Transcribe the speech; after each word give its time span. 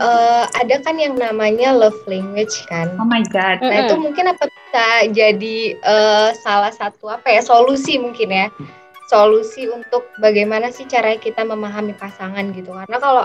uh, 0.00 0.44
ada 0.56 0.80
kan 0.80 0.96
yang 0.96 1.18
namanya 1.18 1.74
love 1.74 1.98
language 2.08 2.64
kan. 2.70 2.92
Oh 2.96 3.08
my 3.08 3.20
god. 3.28 3.60
Nah, 3.60 3.68
mm 3.68 3.72
-hmm. 3.72 3.82
itu 3.84 3.94
mungkin 4.00 4.24
apa 4.32 4.44
bisa 4.48 4.86
jadi 5.12 5.58
uh, 5.82 6.28
salah 6.40 6.72
satu 6.72 7.12
apa 7.12 7.28
ya 7.28 7.42
solusi 7.44 8.00
mungkin 8.00 8.30
ya. 8.32 8.46
Solusi 9.10 9.68
untuk 9.68 10.08
bagaimana 10.24 10.72
sih 10.72 10.88
cara 10.88 11.12
kita 11.20 11.44
memahami 11.44 11.92
pasangan 11.92 12.48
gitu. 12.56 12.72
Karena 12.72 12.96
kalau 12.96 13.24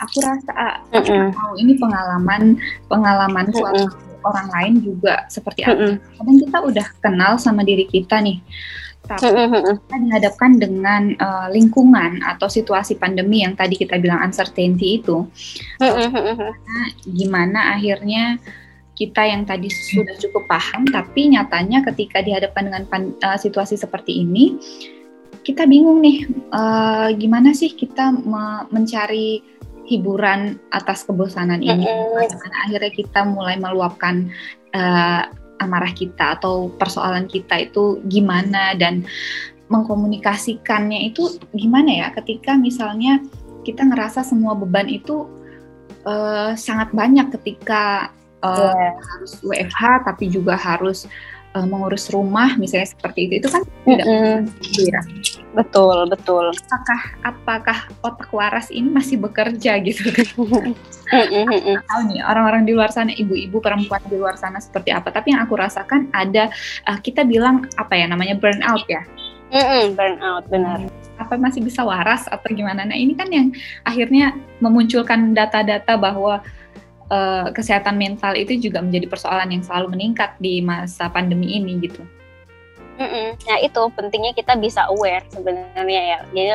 aku 0.00 0.18
rasa 0.22 0.82
mm 0.90 1.02
-mm. 1.02 1.28
ini 1.60 1.78
pengalaman 1.78 2.58
pengalaman 2.88 3.46
mm 3.50 3.60
-mm. 3.60 3.86
orang 4.24 4.48
lain 4.50 4.74
juga 4.80 5.28
seperti 5.28 5.68
apa. 5.68 5.74
Mm 5.74 5.84
-mm. 5.84 6.16
Kadang 6.18 6.38
kita 6.40 6.58
udah 6.64 6.86
kenal 7.04 7.32
sama 7.36 7.62
diri 7.62 7.84
kita 7.84 8.18
nih, 8.24 8.40
tapi 9.04 9.28
mm 9.28 9.84
kita 9.84 9.96
dihadapkan 10.00 10.50
dengan 10.56 11.02
uh, 11.20 11.48
lingkungan 11.52 12.24
atau 12.24 12.48
situasi 12.48 12.96
pandemi 12.96 13.44
yang 13.44 13.52
tadi 13.52 13.76
kita 13.76 14.00
bilang 14.00 14.24
uncertainty 14.24 15.04
itu. 15.04 15.28
Mm. 15.78 16.40
Nah, 16.40 16.88
gimana 17.04 17.76
akhirnya 17.76 18.40
kita 18.94 19.26
yang 19.26 19.42
tadi 19.42 19.66
sudah 19.68 20.14
cukup 20.16 20.46
paham, 20.46 20.86
tapi 20.86 21.34
nyatanya 21.34 21.82
ketika 21.92 22.22
dihadapkan 22.22 22.70
dengan 22.70 22.84
uh, 23.26 23.36
situasi 23.36 23.74
seperti 23.74 24.22
ini, 24.22 24.54
kita 25.44 25.68
bingung 25.68 26.00
nih 26.00 26.24
uh, 26.54 27.12
gimana 27.12 27.52
sih 27.52 27.76
kita 27.76 28.08
me 28.14 28.64
mencari 28.72 29.44
hiburan 29.84 30.56
atas 30.72 31.04
kebosanan 31.04 31.60
ini. 31.60 31.84
Bagaimana 31.84 32.56
akhirnya 32.68 32.92
kita 32.92 33.20
mulai 33.28 33.56
meluapkan 33.60 34.32
uh, 34.72 35.28
amarah 35.60 35.92
kita 35.92 36.40
atau 36.40 36.72
persoalan 36.76 37.28
kita 37.30 37.68
itu 37.70 38.00
gimana 38.08 38.74
dan 38.74 39.06
mengkomunikasikannya 39.72 41.08
itu 41.14 41.40
gimana 41.56 42.04
ya 42.04 42.08
ketika 42.12 42.52
misalnya 42.52 43.22
kita 43.64 43.80
ngerasa 43.80 44.20
semua 44.20 44.52
beban 44.52 44.84
itu 44.92 45.24
uh, 46.04 46.52
sangat 46.52 46.92
banyak 46.92 47.32
ketika 47.32 48.12
uh, 48.44 48.76
yeah. 48.76 48.92
harus 49.00 49.32
WFH 49.40 50.04
tapi 50.04 50.28
juga 50.28 50.54
harus 50.54 51.08
uh, 51.54 51.66
mengurus 51.66 52.10
rumah 52.10 52.58
misalnya 52.58 52.90
seperti 52.90 53.30
itu 53.30 53.34
itu 53.40 53.48
kan 53.48 53.62
tidak 53.86 54.06
mm 54.06 54.18
-hmm. 54.50 54.90
ya. 54.90 55.00
Betul, 55.54 56.10
betul. 56.10 56.50
Apakah 56.50 57.00
apakah 57.22 57.78
otak 58.02 58.30
waras 58.34 58.74
ini 58.74 58.90
masih 58.90 59.22
bekerja 59.22 59.78
gitu? 59.86 60.02
tahu 61.86 62.00
nih 62.10 62.20
orang-orang 62.26 62.66
di 62.66 62.74
luar 62.74 62.90
sana, 62.90 63.14
ibu-ibu 63.14 63.62
perempuan 63.62 64.02
di 64.10 64.18
luar 64.18 64.34
sana 64.34 64.58
seperti 64.58 64.90
apa. 64.90 65.14
Tapi 65.14 65.30
yang 65.30 65.46
aku 65.46 65.54
rasakan 65.54 66.10
ada 66.10 66.50
uh, 66.90 66.98
kita 66.98 67.22
bilang 67.22 67.70
apa 67.78 67.94
ya 67.94 68.10
namanya 68.10 68.34
burnout 68.34 68.82
ya. 68.90 69.06
Mm-mm, 69.54 69.94
burnout 69.94 70.44
benar. 70.50 70.82
Apa 71.22 71.38
masih 71.38 71.62
bisa 71.62 71.86
waras 71.86 72.26
atau 72.26 72.50
gimana? 72.50 72.82
Nah 72.82 72.98
ini 72.98 73.14
kan 73.14 73.30
yang 73.30 73.54
akhirnya 73.86 74.34
memunculkan 74.58 75.30
data-data 75.38 75.94
bahwa 75.94 76.42
uh, 77.10 77.50
kesehatan 77.50 77.96
mental 77.96 78.36
itu 78.36 78.56
juga 78.56 78.84
menjadi 78.84 79.08
persoalan 79.08 79.50
yang 79.52 79.62
selalu 79.64 79.96
meningkat 79.98 80.36
di 80.40 80.60
masa 80.64 81.08
pandemi 81.08 81.58
ini 81.58 81.80
gitu. 81.82 82.00
Mm-mm. 82.94 83.34
Nah 83.34 83.58
itu 83.58 83.82
pentingnya 83.98 84.32
kita 84.38 84.54
bisa 84.54 84.86
aware 84.86 85.26
sebenarnya 85.34 86.02
ya. 86.14 86.18
Jadi 86.30 86.52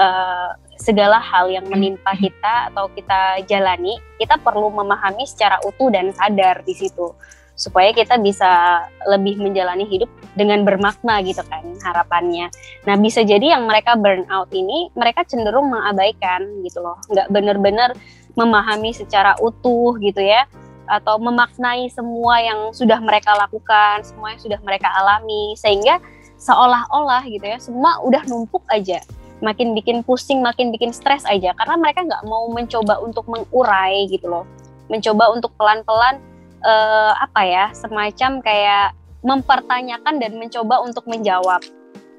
uh, 0.00 0.50
segala 0.80 1.20
hal 1.20 1.52
yang 1.52 1.68
menimpa 1.68 2.16
kita 2.16 2.72
atau 2.72 2.88
kita 2.96 3.44
jalani, 3.44 4.00
kita 4.16 4.40
perlu 4.40 4.72
memahami 4.72 5.28
secara 5.28 5.60
utuh 5.62 5.92
dan 5.92 6.10
sadar 6.16 6.64
di 6.64 6.72
situ 6.72 7.12
supaya 7.54 7.94
kita 7.94 8.18
bisa 8.18 8.82
lebih 9.06 9.38
menjalani 9.38 9.86
hidup 9.86 10.10
dengan 10.34 10.66
bermakna 10.66 11.22
gitu 11.22 11.38
kan 11.46 11.62
harapannya. 11.86 12.50
Nah 12.82 12.98
bisa 12.98 13.22
jadi 13.22 13.54
yang 13.54 13.70
mereka 13.70 13.94
burn 13.94 14.26
out 14.26 14.50
ini 14.50 14.90
mereka 14.98 15.22
cenderung 15.22 15.70
mengabaikan 15.70 16.42
gitu 16.66 16.82
loh, 16.82 16.98
nggak 17.14 17.30
benar-benar 17.30 17.94
memahami 18.34 18.90
secara 18.94 19.38
utuh 19.38 19.98
gitu 20.02 20.22
ya 20.22 20.46
atau 20.84 21.16
memaknai 21.16 21.88
semua 21.88 22.40
yang 22.44 22.60
sudah 22.76 23.00
mereka 23.00 23.32
lakukan, 23.32 24.04
semua 24.04 24.36
yang 24.36 24.40
sudah 24.40 24.60
mereka 24.60 24.92
alami, 24.92 25.56
sehingga 25.56 25.96
seolah-olah 26.36 27.24
gitu 27.24 27.44
ya, 27.44 27.56
semua 27.56 28.04
udah 28.04 28.20
numpuk 28.28 28.60
aja, 28.68 29.00
makin 29.40 29.72
bikin 29.72 30.04
pusing, 30.04 30.44
makin 30.44 30.68
bikin 30.68 30.92
stres 30.92 31.24
aja, 31.24 31.56
karena 31.56 31.80
mereka 31.80 32.04
nggak 32.04 32.24
mau 32.28 32.52
mencoba 32.52 33.00
untuk 33.00 33.24
mengurai 33.32 34.04
gitu 34.12 34.28
loh, 34.28 34.44
mencoba 34.92 35.32
untuk 35.32 35.56
pelan-pelan 35.56 36.20
uh, 36.60 37.16
apa 37.16 37.42
ya, 37.48 37.64
semacam 37.72 38.44
kayak 38.44 38.92
mempertanyakan 39.24 40.20
dan 40.20 40.36
mencoba 40.36 40.84
untuk 40.84 41.08
menjawab. 41.08 41.64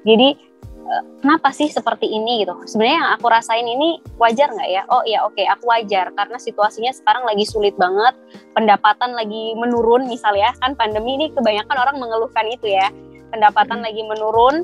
Jadi 0.02 0.55
Eh, 0.55 0.55
kenapa 1.22 1.50
sih 1.52 1.68
seperti 1.68 2.06
ini 2.06 2.42
gitu? 2.44 2.54
Sebenarnya 2.66 2.96
yang 2.98 3.10
aku 3.18 3.26
rasain 3.28 3.66
ini 3.66 4.00
wajar 4.16 4.50
nggak 4.52 4.70
ya? 4.70 4.82
Oh 4.90 5.02
ya 5.04 5.24
oke 5.26 5.34
okay, 5.36 5.46
aku 5.46 5.68
wajar. 5.68 6.10
Karena 6.14 6.38
situasinya 6.38 6.92
sekarang 6.94 7.26
lagi 7.26 7.44
sulit 7.46 7.74
banget 7.76 8.14
pendapatan 8.54 9.14
lagi 9.14 9.54
menurun 9.58 10.06
misalnya 10.08 10.54
kan 10.62 10.74
pandemi 10.74 11.18
ini 11.18 11.26
kebanyakan 11.34 11.76
orang 11.76 11.96
mengeluhkan 11.98 12.46
itu 12.48 12.70
ya. 12.70 12.88
Pendapatan 13.34 13.82
hmm. 13.82 13.86
lagi 13.90 14.02
menurun 14.06 14.54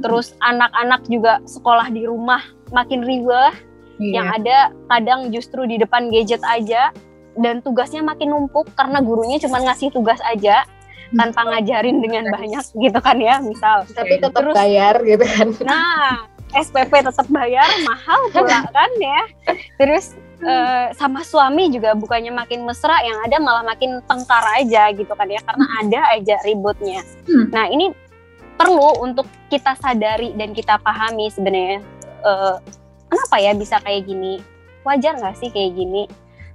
terus 0.00 0.32
anak-anak 0.40 1.04
juga 1.06 1.38
sekolah 1.44 1.92
di 1.92 2.08
rumah 2.08 2.42
makin 2.72 3.04
ribet. 3.04 3.54
Iya. 3.96 4.12
yang 4.20 4.28
ada 4.28 4.58
kadang 4.92 5.20
justru 5.32 5.64
di 5.64 5.80
depan 5.80 6.12
gadget 6.12 6.44
aja 6.44 6.92
dan 7.36 7.64
tugasnya 7.64 8.04
makin 8.04 8.32
numpuk 8.32 8.68
karena 8.76 9.00
gurunya 9.00 9.40
cuma 9.40 9.60
ngasih 9.60 9.88
tugas 9.92 10.20
aja 10.24 10.68
tanpa 11.14 11.40
ngajarin 11.46 12.02
dengan 12.02 12.24
banyak 12.32 12.64
gitu 12.74 12.98
kan 12.98 13.16
ya 13.20 13.38
misal. 13.38 13.86
Tapi 13.86 14.18
tetap 14.18 14.42
Terus, 14.42 14.54
bayar 14.56 14.94
gitu 15.06 15.24
kan. 15.24 15.48
Nah 15.62 16.26
SPP 16.54 16.92
tetap 17.02 17.26
bayar 17.30 17.66
mahal 17.86 18.20
pula 18.32 18.60
kan 18.76 18.90
ya. 18.98 19.22
Terus 19.78 20.18
uh, 20.42 20.90
sama 20.96 21.22
suami 21.22 21.70
juga 21.70 21.94
bukannya 21.94 22.32
makin 22.34 22.66
mesra 22.66 22.98
yang 23.02 23.18
ada 23.22 23.36
malah 23.38 23.64
makin 23.66 24.02
tengkar 24.06 24.44
aja 24.58 24.90
gitu 24.94 25.12
kan 25.14 25.28
ya 25.30 25.40
karena 25.42 25.64
hmm. 25.66 25.80
ada 25.86 26.00
aja 26.16 26.36
ributnya. 26.42 27.00
Hmm. 27.26 27.50
nah 27.50 27.66
ini 27.70 27.92
perlu 28.56 29.04
untuk 29.04 29.28
kita 29.52 29.76
sadari 29.76 30.32
dan 30.32 30.56
kita 30.56 30.80
pahami 30.80 31.28
sebenarnya 31.28 31.84
uh, 32.24 32.56
kenapa 33.12 33.36
ya 33.38 33.52
bisa 33.52 33.76
kayak 33.84 34.08
gini? 34.08 34.40
Wajar 34.86 35.18
nggak 35.18 35.36
sih 35.42 35.50
kayak 35.50 35.74
gini 35.74 36.06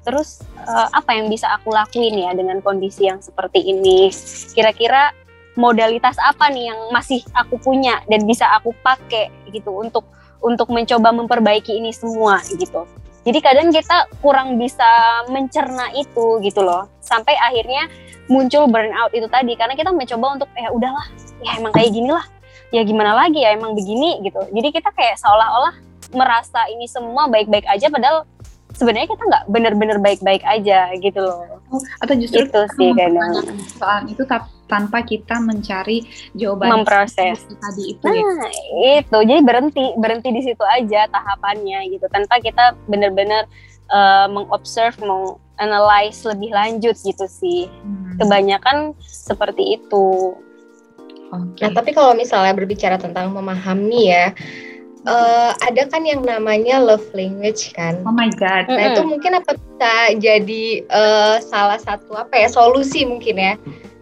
Terus 0.02 0.42
uh, 0.66 0.90
apa 0.90 1.14
yang 1.14 1.30
bisa 1.30 1.46
aku 1.54 1.70
lakuin 1.70 2.18
ya 2.18 2.34
dengan 2.34 2.58
kondisi 2.60 3.06
yang 3.06 3.22
seperti 3.22 3.62
ini? 3.62 4.10
Kira-kira 4.58 5.14
modalitas 5.60 6.16
apa 6.18 6.48
nih 6.50 6.72
yang 6.72 6.80
masih 6.96 7.22
aku 7.36 7.60
punya 7.60 8.00
dan 8.08 8.24
bisa 8.24 8.48
aku 8.56 8.72
pakai 8.82 9.30
gitu 9.52 9.70
untuk 9.70 10.08
untuk 10.42 10.74
mencoba 10.74 11.14
memperbaiki 11.14 11.78
ini 11.78 11.94
semua 11.94 12.42
gitu. 12.50 12.88
Jadi 13.22 13.40
kadang 13.46 13.70
kita 13.70 14.10
kurang 14.26 14.58
bisa 14.58 15.22
mencerna 15.30 15.94
itu 15.94 16.42
gitu 16.42 16.66
loh. 16.66 16.90
Sampai 16.98 17.38
akhirnya 17.38 17.86
muncul 18.26 18.66
burnout 18.66 19.14
itu 19.14 19.30
tadi 19.30 19.54
karena 19.54 19.78
kita 19.78 19.94
mencoba 19.94 20.42
untuk 20.42 20.50
ya 20.58 20.74
udahlah, 20.74 21.06
ya 21.46 21.62
emang 21.62 21.70
kayak 21.70 21.94
gini 21.94 22.10
lah. 22.10 22.26
Ya 22.74 22.82
gimana 22.82 23.14
lagi 23.14 23.46
ya 23.46 23.54
emang 23.54 23.78
begini 23.78 24.26
gitu. 24.26 24.42
Jadi 24.50 24.68
kita 24.74 24.90
kayak 24.98 25.22
seolah-olah 25.22 25.78
merasa 26.18 26.66
ini 26.74 26.90
semua 26.90 27.30
baik-baik 27.30 27.68
aja 27.70 27.88
padahal 27.94 28.26
sebenarnya 28.82 29.14
kita 29.14 29.24
nggak 29.30 29.44
bener-bener 29.54 29.98
baik-baik 30.02 30.42
aja 30.42 30.90
gitu 30.98 31.22
loh. 31.22 31.62
Oh, 31.70 31.82
atau 32.02 32.18
justru 32.18 32.50
itu 32.50 32.62
sih 32.82 32.90
kadang 32.98 33.46
soal 33.78 34.10
itu 34.10 34.26
tanpa 34.66 35.06
kita 35.06 35.38
mencari 35.38 36.02
jawaban 36.34 36.82
memproses 36.82 37.46
tadi 37.46 37.84
itu. 37.94 38.02
Ya. 38.10 38.26
Nah, 38.26 38.52
ya. 38.82 38.92
itu 39.06 39.18
jadi 39.22 39.42
berhenti 39.46 39.86
berhenti 40.02 40.30
di 40.34 40.42
situ 40.42 40.66
aja 40.66 41.06
tahapannya 41.14 41.94
gitu 41.94 42.10
tanpa 42.10 42.42
kita 42.42 42.74
bener-bener 42.90 43.46
uh, 43.94 44.26
mengobserve, 44.32 44.98
menganalize 44.98 46.26
lebih 46.26 46.50
lanjut 46.50 46.98
gitu 46.98 47.26
sih. 47.30 47.70
Hmm. 47.86 48.18
Kebanyakan 48.18 48.98
seperti 49.06 49.78
itu. 49.78 50.34
Okay. 51.32 51.64
Nah, 51.64 51.72
tapi 51.72 51.96
kalau 51.96 52.12
misalnya 52.12 52.52
berbicara 52.52 53.00
tentang 53.00 53.32
memahami 53.32 54.12
ya, 54.12 54.36
uh, 55.08 55.52
ada 55.66 55.88
kan 55.90 56.04
yang 56.06 56.22
namanya 56.22 56.82
love 56.82 57.06
language 57.14 57.74
kan. 57.74 58.02
Oh 58.06 58.14
my 58.14 58.30
god. 58.38 58.70
Nah, 58.70 58.76
mm 58.76 58.78
-hmm. 58.78 58.92
itu 58.94 59.02
mungkin 59.06 59.32
apa 59.38 59.52
bisa 59.58 59.94
jadi 60.20 60.66
uh, 60.90 61.38
salah 61.42 61.80
satu 61.82 62.14
apa 62.18 62.38
ya 62.38 62.50
solusi 62.52 63.06
mungkin 63.08 63.38
ya. 63.38 63.54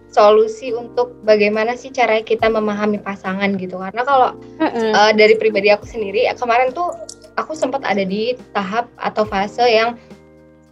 Solusi 0.10 0.74
untuk 0.74 1.22
bagaimana 1.22 1.78
sih 1.78 1.94
cara 1.94 2.20
kita 2.26 2.50
memahami 2.50 2.98
pasangan 2.98 3.54
gitu. 3.62 3.78
Karena 3.78 4.02
kalau 4.02 4.30
mm 4.58 4.70
-hmm. 4.70 4.92
uh, 4.96 5.12
dari 5.14 5.38
pribadi 5.38 5.70
aku 5.70 5.86
sendiri 5.86 6.26
ya 6.26 6.34
kemarin 6.34 6.74
tuh 6.74 6.92
aku 7.40 7.56
sempat 7.56 7.86
ada 7.88 8.04
di 8.04 8.36
tahap 8.52 8.92
atau 9.00 9.24
fase 9.24 9.64
yang 9.64 9.96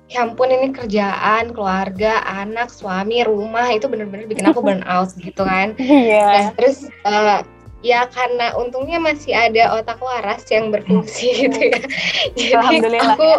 ya 0.08 0.24
ampun 0.24 0.48
ini 0.48 0.72
kerjaan, 0.72 1.52
keluarga, 1.52 2.24
anak, 2.24 2.72
suami, 2.72 3.28
rumah 3.28 3.68
itu 3.76 3.92
bener-bener 3.92 4.24
bikin 4.24 4.48
aku 4.48 4.64
burn 4.64 4.84
out 4.88 5.12
gitu 5.20 5.44
kan. 5.44 5.76
Iya. 5.80 6.16
Yeah. 6.16 6.28
Nah, 6.32 6.48
terus 6.56 6.88
uh, 7.04 7.44
ya 7.86 8.10
karena 8.10 8.58
untungnya 8.58 8.98
masih 8.98 9.34
ada 9.38 9.78
otak 9.78 10.02
waras 10.02 10.42
yang 10.50 10.74
berfungsi 10.74 11.30
hmm. 11.30 11.40
gitu 11.46 11.60
ya. 11.62 11.82
Jadi 12.38 12.54
alhamdulillah. 12.58 13.14
aku 13.14 13.30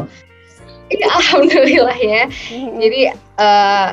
ya. 0.95 1.07
alhamdulillah 1.11 1.99
ya. 1.99 2.23
Hmm. 2.49 2.81
jadi 2.81 3.01
uh, 3.37 3.89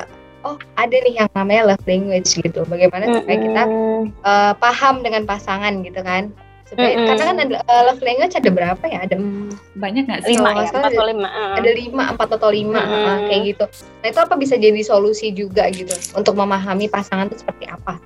oh 0.46 0.56
ada 0.78 0.96
nih 0.96 1.14
yang 1.18 1.28
namanya 1.34 1.74
love 1.74 1.86
language 1.86 2.30
gitu. 2.38 2.60
Bagaimana 2.70 3.10
supaya 3.10 3.38
kita 3.42 3.62
uh, 4.22 4.52
paham 4.56 5.02
dengan 5.02 5.26
pasangan 5.26 5.82
gitu 5.82 6.00
kan. 6.00 6.30
Supaya 6.66 6.94
mm 6.94 6.98
-hmm. 6.98 7.06
karena 7.06 7.24
kan 7.30 7.36
ada 7.46 7.56
uh, 7.70 7.82
love 7.90 8.02
language 8.02 8.34
ada 8.34 8.50
berapa 8.50 8.84
ya? 8.86 8.98
Ada 9.06 9.16
banyak 9.76 10.02
nggak 10.08 10.20
sih? 10.26 10.34
Lima 10.34 10.50
ya 10.56 10.70
empat 10.72 10.94
atau 10.94 11.04
lima 11.06 11.28
ada 11.30 11.70
lima 11.70 12.04
empat 12.14 12.28
atau 12.38 12.50
lima 12.50 12.80
mm 12.80 12.90
-hmm. 12.90 13.06
uh, 13.06 13.18
kayak 13.28 13.42
gitu. 13.54 13.64
Nah 14.02 14.06
itu 14.08 14.20
apa 14.22 14.34
bisa 14.38 14.54
jadi 14.56 14.80
solusi 14.82 15.30
juga 15.34 15.68
gitu 15.70 15.94
untuk 16.16 16.34
memahami 16.38 16.88
pasangan 16.90 17.28
itu 17.30 17.42
seperti 17.42 17.68
apa? 17.70 17.98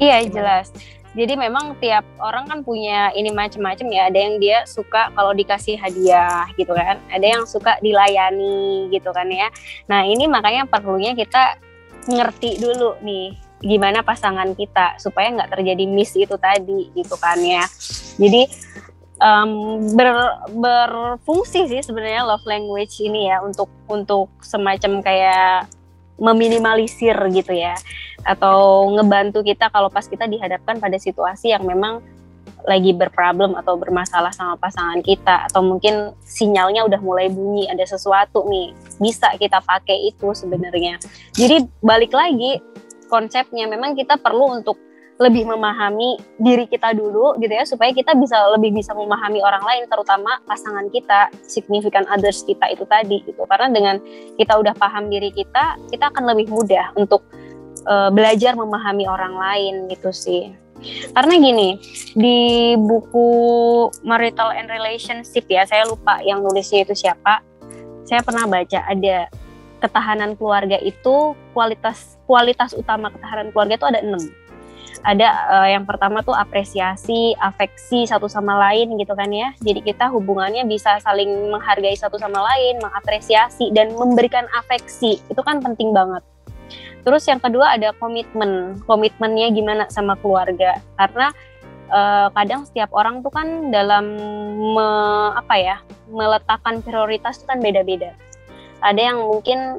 Iya 0.00 0.26
jelas 0.26 0.72
jadi 1.12 1.36
memang 1.36 1.76
tiap 1.76 2.08
orang 2.16 2.48
kan 2.48 2.64
punya 2.64 3.12
ini 3.12 3.28
macam-macam 3.28 3.86
ya. 3.92 4.02
Ada 4.08 4.18
yang 4.18 4.34
dia 4.40 4.58
suka 4.64 5.12
kalau 5.12 5.36
dikasih 5.36 5.76
hadiah 5.76 6.48
gitu 6.56 6.72
kan. 6.72 6.96
Ada 7.12 7.26
yang 7.36 7.42
suka 7.44 7.76
dilayani 7.84 8.88
gitu 8.88 9.12
kan 9.12 9.28
ya. 9.28 9.52
Nah 9.92 10.08
ini 10.08 10.24
makanya 10.24 10.64
perlunya 10.64 11.12
kita 11.12 11.60
ngerti 12.08 12.58
dulu 12.58 12.96
nih 13.04 13.36
gimana 13.62 14.02
pasangan 14.02 14.58
kita 14.58 14.98
supaya 14.98 15.30
nggak 15.30 15.54
terjadi 15.54 15.84
miss 15.86 16.16
itu 16.16 16.34
tadi 16.40 16.88
gitu 16.96 17.14
kan 17.20 17.38
ya. 17.44 17.68
Jadi 18.16 18.48
um, 19.20 19.84
ber, 19.92 20.16
berfungsi 20.48 21.68
sih 21.68 21.82
sebenarnya 21.84 22.24
love 22.24 22.48
language 22.48 23.04
ini 23.04 23.28
ya 23.28 23.44
untuk 23.44 23.68
untuk 23.86 24.32
semacam 24.40 25.04
kayak 25.04 25.68
meminimalisir 26.20 27.16
gitu 27.32 27.52
ya. 27.52 27.76
Atau 28.22 28.90
ngebantu 28.96 29.42
kita 29.42 29.68
kalau 29.72 29.88
pas 29.88 30.06
kita 30.06 30.28
dihadapkan 30.28 30.78
pada 30.78 30.96
situasi 30.96 31.52
yang 31.52 31.64
memang 31.64 32.00
lagi 32.62 32.94
berproblem 32.94 33.58
atau 33.58 33.74
bermasalah 33.74 34.30
sama 34.30 34.54
pasangan 34.60 35.02
kita. 35.02 35.50
Atau 35.50 35.66
mungkin 35.66 36.14
sinyalnya 36.22 36.86
udah 36.86 37.00
mulai 37.02 37.26
bunyi 37.32 37.66
ada 37.66 37.82
sesuatu 37.82 38.46
nih 38.46 38.70
bisa 39.02 39.32
kita 39.38 39.58
pakai 39.64 40.14
itu 40.14 40.30
sebenarnya. 40.36 41.00
Jadi 41.34 41.66
balik 41.82 42.14
lagi 42.14 42.62
konsepnya 43.10 43.68
memang 43.68 43.92
kita 43.98 44.16
perlu 44.16 44.62
untuk 44.62 44.78
lebih 45.20 45.44
memahami 45.44 46.16
diri 46.40 46.64
kita 46.64 46.96
dulu 46.96 47.36
gitu 47.36 47.52
ya 47.52 47.68
supaya 47.68 47.92
kita 47.92 48.16
bisa 48.16 48.36
lebih 48.56 48.72
bisa 48.72 48.96
memahami 48.96 49.44
orang 49.44 49.60
lain 49.60 49.84
terutama 49.86 50.40
pasangan 50.48 50.88
kita 50.88 51.28
significant 51.44 52.08
others 52.08 52.40
kita 52.42 52.64
itu 52.72 52.88
tadi 52.88 53.20
gitu. 53.24 53.44
Karena 53.44 53.68
dengan 53.68 53.96
kita 54.40 54.56
udah 54.56 54.72
paham 54.76 55.12
diri 55.12 55.28
kita 55.30 55.76
kita 55.92 56.08
akan 56.08 56.32
lebih 56.32 56.48
mudah 56.48 56.96
untuk 56.96 57.22
uh, 57.84 58.08
belajar 58.08 58.56
memahami 58.56 59.04
orang 59.04 59.36
lain 59.36 59.74
gitu 59.92 60.10
sih. 60.10 60.50
Karena 61.14 61.38
gini 61.38 61.78
di 62.18 62.74
buku 62.74 63.28
marital 64.02 64.50
and 64.50 64.66
relationship 64.66 65.46
ya 65.46 65.62
saya 65.62 65.86
lupa 65.86 66.18
yang 66.26 66.42
nulisnya 66.42 66.82
itu 66.82 67.06
siapa 67.06 67.38
saya 68.02 68.18
pernah 68.26 68.50
baca 68.50 68.82
ada 68.90 69.30
ketahanan 69.78 70.34
keluarga 70.34 70.78
itu 70.82 71.38
kualitas 71.54 72.18
kualitas 72.26 72.74
utama 72.74 73.14
ketahanan 73.14 73.54
keluarga 73.54 73.74
itu 73.78 73.86
ada 73.86 74.00
enam 74.02 74.22
ada 75.00 75.28
uh, 75.48 75.68
yang 75.68 75.88
pertama 75.88 76.20
tuh 76.20 76.36
apresiasi, 76.36 77.32
afeksi 77.40 78.04
satu 78.04 78.28
sama 78.28 78.54
lain 78.68 78.94
gitu 79.00 79.16
kan 79.16 79.32
ya. 79.32 79.56
Jadi 79.64 79.80
kita 79.80 80.12
hubungannya 80.12 80.68
bisa 80.68 81.00
saling 81.00 81.48
menghargai 81.48 81.96
satu 81.96 82.20
sama 82.20 82.44
lain, 82.52 82.78
mengapresiasi 82.84 83.72
dan 83.72 83.96
memberikan 83.96 84.44
afeksi. 84.52 85.18
Itu 85.32 85.40
kan 85.40 85.64
penting 85.64 85.96
banget. 85.96 86.20
Terus 87.02 87.26
yang 87.26 87.40
kedua 87.42 87.74
ada 87.74 87.96
komitmen. 87.98 88.78
Komitmennya 88.86 89.50
gimana 89.50 89.88
sama 89.88 90.14
keluarga? 90.20 90.78
Karena 90.94 91.34
uh, 91.90 92.28
kadang 92.36 92.62
setiap 92.68 92.92
orang 92.94 93.24
tuh 93.24 93.32
kan 93.34 93.74
dalam 93.74 94.14
me, 94.76 94.88
apa 95.34 95.54
ya, 95.58 95.76
meletakkan 96.12 96.84
prioritas 96.84 97.42
itu 97.42 97.46
kan 97.50 97.58
beda-beda 97.58 98.14
ada 98.82 99.00
yang 99.00 99.22
mungkin 99.22 99.78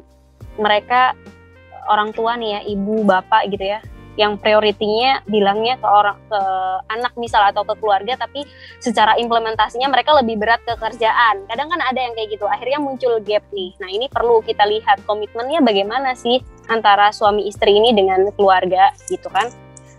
mereka 0.56 1.12
orang 1.86 2.10
tua 2.16 2.40
nih 2.40 2.58
ya 2.58 2.60
ibu 2.64 3.04
bapak 3.04 3.52
gitu 3.52 3.64
ya 3.76 3.84
yang 4.14 4.38
prioritinya 4.38 5.22
bilangnya 5.26 5.78
ke 5.78 5.86
orang 5.86 6.18
ke 6.30 6.40
anak 6.90 7.12
misal 7.18 7.42
atau 7.42 7.66
ke 7.66 7.74
keluarga 7.82 8.14
tapi 8.14 8.46
secara 8.78 9.18
implementasinya 9.18 9.90
mereka 9.90 10.14
lebih 10.14 10.38
berat 10.38 10.62
ke 10.62 10.74
kerjaan 10.78 11.42
kadang 11.50 11.68
kan 11.70 11.80
ada 11.82 11.98
yang 11.98 12.14
kayak 12.14 12.34
gitu 12.34 12.46
akhirnya 12.46 12.78
muncul 12.78 13.18
gap 13.22 13.42
nih 13.50 13.74
nah 13.82 13.90
ini 13.90 14.06
perlu 14.06 14.38
kita 14.46 14.62
lihat 14.66 15.02
komitmennya 15.08 15.60
bagaimana 15.64 16.14
sih 16.14 16.38
antara 16.70 17.10
suami 17.10 17.50
istri 17.50 17.74
ini 17.74 17.90
dengan 17.90 18.30
keluarga 18.38 18.94
gitu 19.10 19.26
kan 19.30 19.50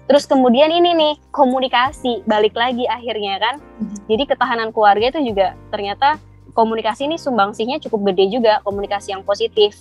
terus 0.05 0.29
kemudian 0.29 0.69
ini 0.69 0.95
nih 0.95 1.13
komunikasi 1.33 2.23
balik 2.23 2.53
lagi 2.53 2.85
akhirnya 2.87 3.41
kan 3.41 3.55
mm-hmm. 3.57 4.05
jadi 4.07 4.23
ketahanan 4.31 4.69
keluarga 4.71 5.11
itu 5.11 5.33
juga 5.33 5.57
ternyata 5.73 6.21
komunikasi 6.55 7.11
ini 7.11 7.19
sumbangsihnya 7.19 7.83
cukup 7.83 8.15
gede 8.15 8.39
juga 8.39 8.63
komunikasi 8.63 9.11
yang 9.11 9.21
positif. 9.27 9.75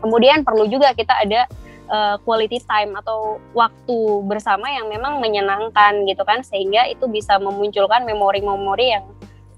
Kemudian 0.00 0.42
perlu 0.42 0.66
juga 0.66 0.90
kita 0.96 1.14
ada 1.22 1.46
uh, 1.92 2.16
quality 2.24 2.58
time 2.64 2.96
atau 2.96 3.36
waktu 3.52 3.98
bersama 4.24 4.66
yang 4.72 4.88
memang 4.88 5.20
menyenangkan 5.20 6.08
gitu 6.08 6.24
kan 6.24 6.40
sehingga 6.40 6.88
itu 6.88 7.04
bisa 7.06 7.36
memunculkan 7.36 8.08
memori-memori 8.08 8.96
yang 8.96 9.04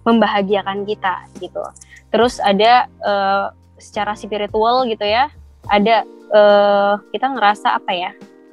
membahagiakan 0.04 0.84
kita 0.84 1.24
gitu. 1.40 1.62
Terus 2.12 2.42
ada 2.42 2.90
uh, 3.00 3.54
secara 3.80 4.12
spiritual 4.18 4.84
gitu 4.90 5.06
ya, 5.06 5.32
ada 5.72 6.04
uh, 6.34 7.00
kita 7.14 7.32
ngerasa 7.32 7.80
apa 7.80 7.94
ya? 7.94 8.12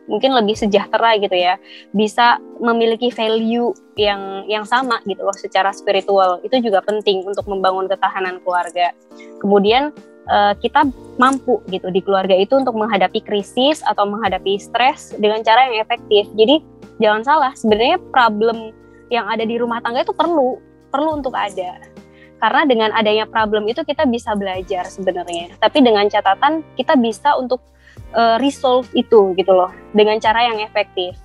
mungkin 0.09 0.35
lebih 0.35 0.59
sejahtera 0.59 1.15
gitu 1.23 1.31
ya 1.31 1.55
bisa 1.95 2.35
memiliki 2.59 3.07
value 3.15 3.71
yang 3.95 4.43
yang 4.49 4.67
sama 4.67 4.99
gitu 5.07 5.23
loh 5.23 5.31
secara 5.31 5.71
spiritual 5.71 6.43
itu 6.43 6.59
juga 6.59 6.83
penting 6.83 7.23
untuk 7.23 7.47
membangun 7.47 7.87
ketahanan 7.87 8.43
keluarga 8.43 8.91
kemudian 9.39 9.95
uh, 10.27 10.53
kita 10.59 10.85
mampu 11.17 11.61
gitu 11.71 11.89
di 11.89 12.01
keluarga 12.03 12.35
itu 12.35 12.57
untuk 12.57 12.75
menghadapi 12.77 13.21
krisis 13.23 13.81
atau 13.85 14.05
menghadapi 14.05 14.57
stres 14.59 15.15
dengan 15.17 15.41
cara 15.41 15.69
yang 15.69 15.81
efektif 15.81 16.27
jadi 16.35 16.61
jangan 16.99 17.21
salah 17.25 17.51
sebenarnya 17.57 17.97
problem 18.13 18.75
yang 19.09 19.25
ada 19.27 19.47
di 19.47 19.55
rumah 19.57 19.81
tangga 19.81 20.05
itu 20.05 20.13
perlu 20.13 20.61
perlu 20.91 21.17
untuk 21.21 21.33
ada 21.33 21.81
karena 22.41 22.61
dengan 22.65 22.89
adanya 22.97 23.29
problem 23.29 23.69
itu 23.69 23.85
kita 23.85 24.05
bisa 24.09 24.33
belajar 24.33 24.85
sebenarnya 24.89 25.53
tapi 25.61 25.81
dengan 25.81 26.09
catatan 26.09 26.65
kita 26.73 26.97
bisa 26.97 27.37
untuk 27.37 27.61
uh, 28.15 28.37
resolve 28.39 28.87
itu 28.93 29.33
gitu 29.35 29.51
loh 29.51 29.71
dengan 29.95 30.19
cara 30.19 30.51
yang 30.51 30.59
efektif. 30.63 31.15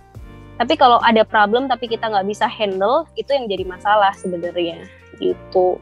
Tapi 0.57 0.73
kalau 0.81 0.97
ada 1.05 1.21
problem 1.27 1.69
tapi 1.69 1.85
kita 1.85 2.09
nggak 2.09 2.27
bisa 2.33 2.49
handle 2.49 3.05
itu 3.19 3.29
yang 3.29 3.45
jadi 3.45 3.65
masalah 3.69 4.13
sebenarnya 4.17 4.89
gitu. 5.21 5.77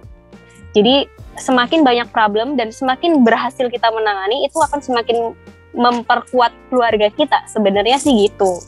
Jadi 0.75 1.07
semakin 1.39 1.87
banyak 1.87 2.09
problem 2.11 2.59
dan 2.59 2.75
semakin 2.75 3.23
berhasil 3.23 3.67
kita 3.71 3.89
menangani 3.95 4.47
itu 4.47 4.59
akan 4.59 4.83
semakin 4.83 5.33
memperkuat 5.75 6.51
keluarga 6.71 7.11
kita. 7.15 7.47
Sebenarnya 7.51 7.99
sih 7.99 8.27
gitu. 8.27 8.59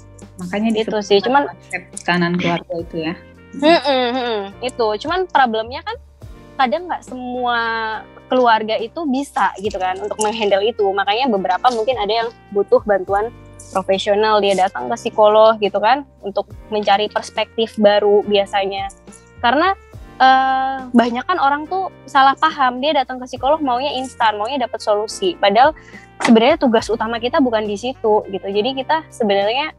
Makanya 0.42 0.70
itu 0.74 0.98
sih. 1.02 1.18
Cuman 1.22 1.50
kanan 2.06 2.38
keluarga 2.38 2.74
itu 2.78 2.96
ya. 3.10 3.14
Hmm, 3.56 3.80
hmm, 3.82 4.10
hmm, 4.12 4.40
itu. 4.62 4.86
Cuman 5.06 5.26
problemnya 5.30 5.80
kan 5.82 5.96
kadang 6.56 6.88
nggak 6.88 7.02
semua 7.04 7.58
keluarga 8.26 8.74
itu 8.80 9.06
bisa 9.06 9.54
gitu 9.62 9.78
kan 9.78 9.98
untuk 10.02 10.18
menghandle 10.22 10.62
itu. 10.62 10.86
Makanya 10.90 11.30
beberapa 11.30 11.66
mungkin 11.72 11.96
ada 11.98 12.26
yang 12.26 12.28
butuh 12.50 12.82
bantuan 12.82 13.30
profesional. 13.70 14.42
Dia 14.42 14.54
datang 14.58 14.90
ke 14.90 14.96
psikolog 14.98 15.56
gitu 15.62 15.78
kan 15.78 16.04
untuk 16.22 16.50
mencari 16.70 17.10
perspektif 17.10 17.78
baru 17.78 18.26
biasanya. 18.26 18.90
Karena 19.40 19.78
uh, 20.20 20.88
banyak 20.92 21.24
kan 21.24 21.38
orang 21.40 21.64
tuh 21.66 21.92
salah 22.04 22.34
paham. 22.36 22.78
Dia 22.80 22.92
datang 22.92 23.20
ke 23.20 23.26
psikolog 23.28 23.60
maunya 23.60 23.94
instan 23.96 24.36
maunya 24.36 24.62
dapat 24.62 24.80
solusi. 24.82 25.34
Padahal 25.36 25.72
sebenarnya 26.24 26.56
tugas 26.60 26.86
utama 26.88 27.20
kita 27.20 27.40
bukan 27.40 27.64
di 27.64 27.76
situ 27.76 28.24
gitu. 28.28 28.46
Jadi 28.46 28.76
kita 28.76 29.04
sebenarnya 29.12 29.72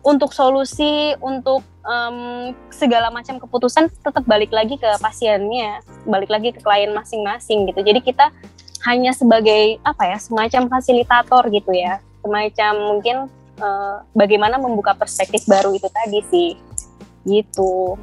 untuk 0.00 0.32
solusi 0.32 1.12
untuk 1.20 1.60
um, 1.84 2.50
segala 2.72 3.12
macam 3.12 3.36
keputusan 3.36 3.92
tetap 4.00 4.24
balik 4.24 4.48
lagi 4.48 4.80
ke 4.80 4.88
pasiennya, 4.96 5.84
balik 6.08 6.32
lagi 6.32 6.56
ke 6.56 6.60
klien 6.64 6.88
masing-masing 6.96 7.68
gitu. 7.68 7.84
Jadi 7.84 8.00
kita 8.00 8.32
hanya 8.88 9.12
sebagai 9.12 9.76
apa 9.84 10.08
ya, 10.08 10.16
semacam 10.16 10.72
fasilitator 10.72 11.44
gitu 11.52 11.72
ya, 11.76 12.00
semacam 12.24 12.72
mungkin 12.96 13.16
uh, 13.60 14.00
bagaimana 14.16 14.56
membuka 14.56 14.96
perspektif 14.96 15.44
baru 15.44 15.76
itu 15.76 15.84
tadi 15.92 16.20
sih, 16.32 16.50
gitu. 17.28 18.00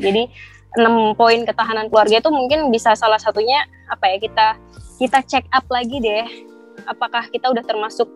Jadi 0.00 0.32
enam 0.78 1.18
poin 1.18 1.42
ketahanan 1.42 1.90
keluarga 1.90 2.22
itu 2.22 2.30
mungkin 2.30 2.70
bisa 2.70 2.94
salah 2.94 3.18
satunya 3.18 3.66
apa 3.90 4.06
ya 4.06 4.16
kita 4.22 4.46
kita 5.00 5.18
check 5.24 5.46
up 5.50 5.64
lagi 5.72 5.96
deh, 5.96 6.28
apakah 6.84 7.24
kita 7.32 7.48
udah 7.48 7.64
termasuk 7.64 8.06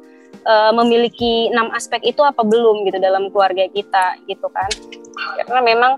uh, 0.44 0.70
memiliki 0.76 1.48
enam 1.50 1.72
aspek 1.72 2.04
itu 2.04 2.20
apa 2.20 2.44
belum 2.44 2.84
gitu 2.84 3.00
dalam 3.00 3.32
keluarga 3.32 3.64
kita 3.72 4.20
gitu 4.28 4.46
kan 4.52 4.68
karena 5.46 5.62
memang 5.64 5.92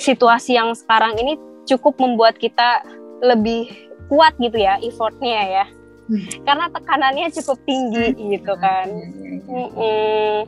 situasi 0.00 0.56
yang 0.56 0.72
sekarang 0.72 1.14
ini 1.20 1.36
cukup 1.68 1.98
membuat 2.00 2.40
kita 2.40 2.82
lebih 3.22 3.70
kuat 4.08 4.34
gitu 4.40 4.58
ya 4.58 4.80
effortnya 4.82 5.62
ya 5.62 5.64
hmm. 6.10 6.42
karena 6.48 6.66
tekanannya 6.72 7.28
cukup 7.30 7.58
tinggi 7.68 8.06
hmm. 8.16 8.22
gitu 8.38 8.52
kan 8.58 8.86
hmm. 8.88 9.68
Hmm. 9.76 10.38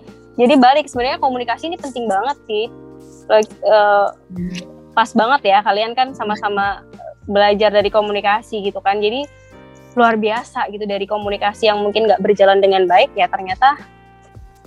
jadi 0.41 0.55
balik 0.59 0.87
sebenarnya 0.91 1.21
komunikasi 1.23 1.71
ini 1.71 1.77
penting 1.79 2.09
banget 2.09 2.37
sih 2.49 2.65
uh, 3.31 4.09
pas 4.95 5.11
banget 5.13 5.51
ya 5.51 5.59
kalian 5.67 5.93
kan 5.93 6.15
sama-sama 6.15 6.87
belajar 7.27 7.75
dari 7.75 7.91
komunikasi 7.91 8.63
gitu 8.63 8.79
kan 8.79 9.03
jadi 9.03 9.27
luar 9.95 10.19
biasa 10.19 10.71
gitu 10.75 10.85
dari 10.87 11.07
komunikasi 11.07 11.71
yang 11.71 11.83
mungkin 11.83 12.07
nggak 12.07 12.23
berjalan 12.23 12.59
dengan 12.59 12.87
baik 12.87 13.11
ya 13.15 13.31
ternyata 13.31 13.79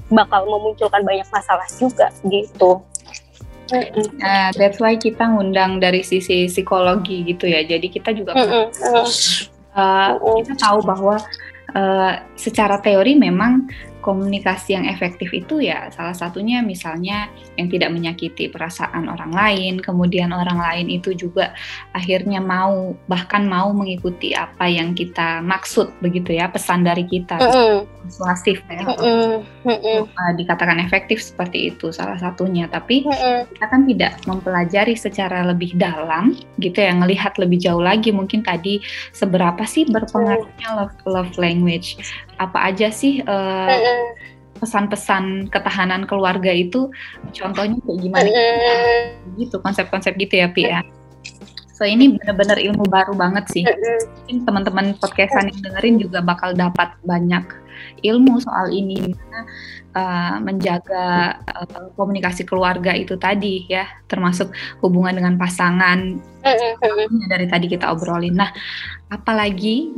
bakal 0.08 0.48
memunculkan 0.48 1.04
banyak 1.04 1.28
masalah 1.32 1.68
juga 1.76 2.08
gitu. 2.28 2.80
Uh, 3.68 4.50
that's 4.56 4.80
why 4.80 4.96
kita 4.96 5.28
ngundang 5.28 5.84
dari 5.84 6.00
sisi 6.00 6.48
psikologi 6.48 7.28
gitu 7.28 7.52
ya. 7.52 7.68
Jadi 7.68 7.92
kita 7.92 8.16
juga 8.16 8.32
uh, 8.40 10.16
kita 10.16 10.54
tahu 10.56 10.80
bahwa 10.88 11.20
uh, 11.76 12.14
secara 12.40 12.80
teori 12.80 13.20
memang 13.20 13.68
komunikasi 14.08 14.80
yang 14.80 14.88
efektif 14.88 15.36
itu 15.36 15.60
ya 15.60 15.92
salah 15.92 16.16
satunya 16.16 16.64
misalnya 16.64 17.28
yang 17.60 17.68
tidak 17.68 17.92
menyakiti 17.92 18.48
perasaan 18.48 19.12
orang 19.12 19.36
lain, 19.36 19.84
kemudian 19.84 20.32
orang 20.32 20.56
lain 20.56 20.88
itu 20.88 21.12
juga 21.12 21.52
akhirnya 21.92 22.40
mau 22.40 22.96
bahkan 23.12 23.44
mau 23.44 23.76
mengikuti 23.76 24.32
apa 24.32 24.72
yang 24.72 24.96
kita 24.96 25.44
maksud 25.44 25.92
begitu 26.00 26.40
ya 26.40 26.48
pesan 26.48 26.88
dari 26.88 27.04
kita 27.04 27.36
mm 27.36 28.00
persuasif 28.08 28.64
ya. 28.72 28.88
Mm 28.88 29.44
uh, 29.68 30.32
dikatakan 30.40 30.80
efektif 30.80 31.20
seperti 31.20 31.76
itu 31.76 31.92
salah 31.92 32.16
satunya, 32.16 32.72
tapi 32.72 33.04
mm 33.04 33.52
kita 33.52 33.66
kan 33.68 33.84
tidak 33.84 34.16
mempelajari 34.24 34.96
secara 34.96 35.44
lebih 35.44 35.76
dalam 35.76 36.40
gitu 36.64 36.80
ya, 36.80 36.96
ngelihat 36.96 37.36
lebih 37.36 37.60
jauh 37.60 37.84
lagi 37.84 38.16
mungkin 38.16 38.46
tadi 38.46 38.80
seberapa 39.12 39.68
sih 39.68 39.84
berpengaruhnya 39.90 40.68
love 40.78 40.96
love 41.04 41.34
language, 41.36 42.00
apa 42.38 42.70
aja 42.70 42.90
sih 42.94 43.22
uh, 43.26 43.70
pesan-pesan 44.58 45.54
ketahanan 45.54 46.06
keluarga 46.10 46.50
itu? 46.50 46.90
Contohnya 47.34 47.78
kayak 47.86 48.00
gimana? 48.02 48.30
Gitu 49.38 49.56
konsep-konsep 49.62 50.18
gitu 50.18 50.42
ya 50.42 50.48
Pi 50.50 50.66
ya. 50.70 50.82
So 51.78 51.86
ini 51.86 52.18
benar-benar 52.18 52.58
ilmu 52.58 52.90
baru 52.90 53.14
banget 53.14 53.46
sih. 53.54 53.64
Mungkin 54.26 54.50
teman-teman 54.50 54.86
podcastan 54.98 55.54
yang 55.54 55.62
dengerin 55.62 55.96
juga 56.02 56.26
bakal 56.26 56.58
dapat 56.58 56.90
banyak 57.06 57.46
ilmu 58.02 58.40
soal 58.42 58.70
ini 58.70 59.12
gimana 59.12 59.42
uh, 59.98 60.36
menjaga 60.42 61.38
uh, 61.44 61.90
komunikasi 61.98 62.46
keluarga 62.46 62.94
itu 62.94 63.18
tadi 63.18 63.66
ya 63.66 63.86
termasuk 64.06 64.54
hubungan 64.82 65.18
dengan 65.18 65.36
pasangan 65.36 66.22
dari 67.28 67.46
tadi 67.52 67.68
kita 67.68 67.92
obrolin. 67.92 68.40
Nah, 68.40 68.48
apalagi 69.12 69.92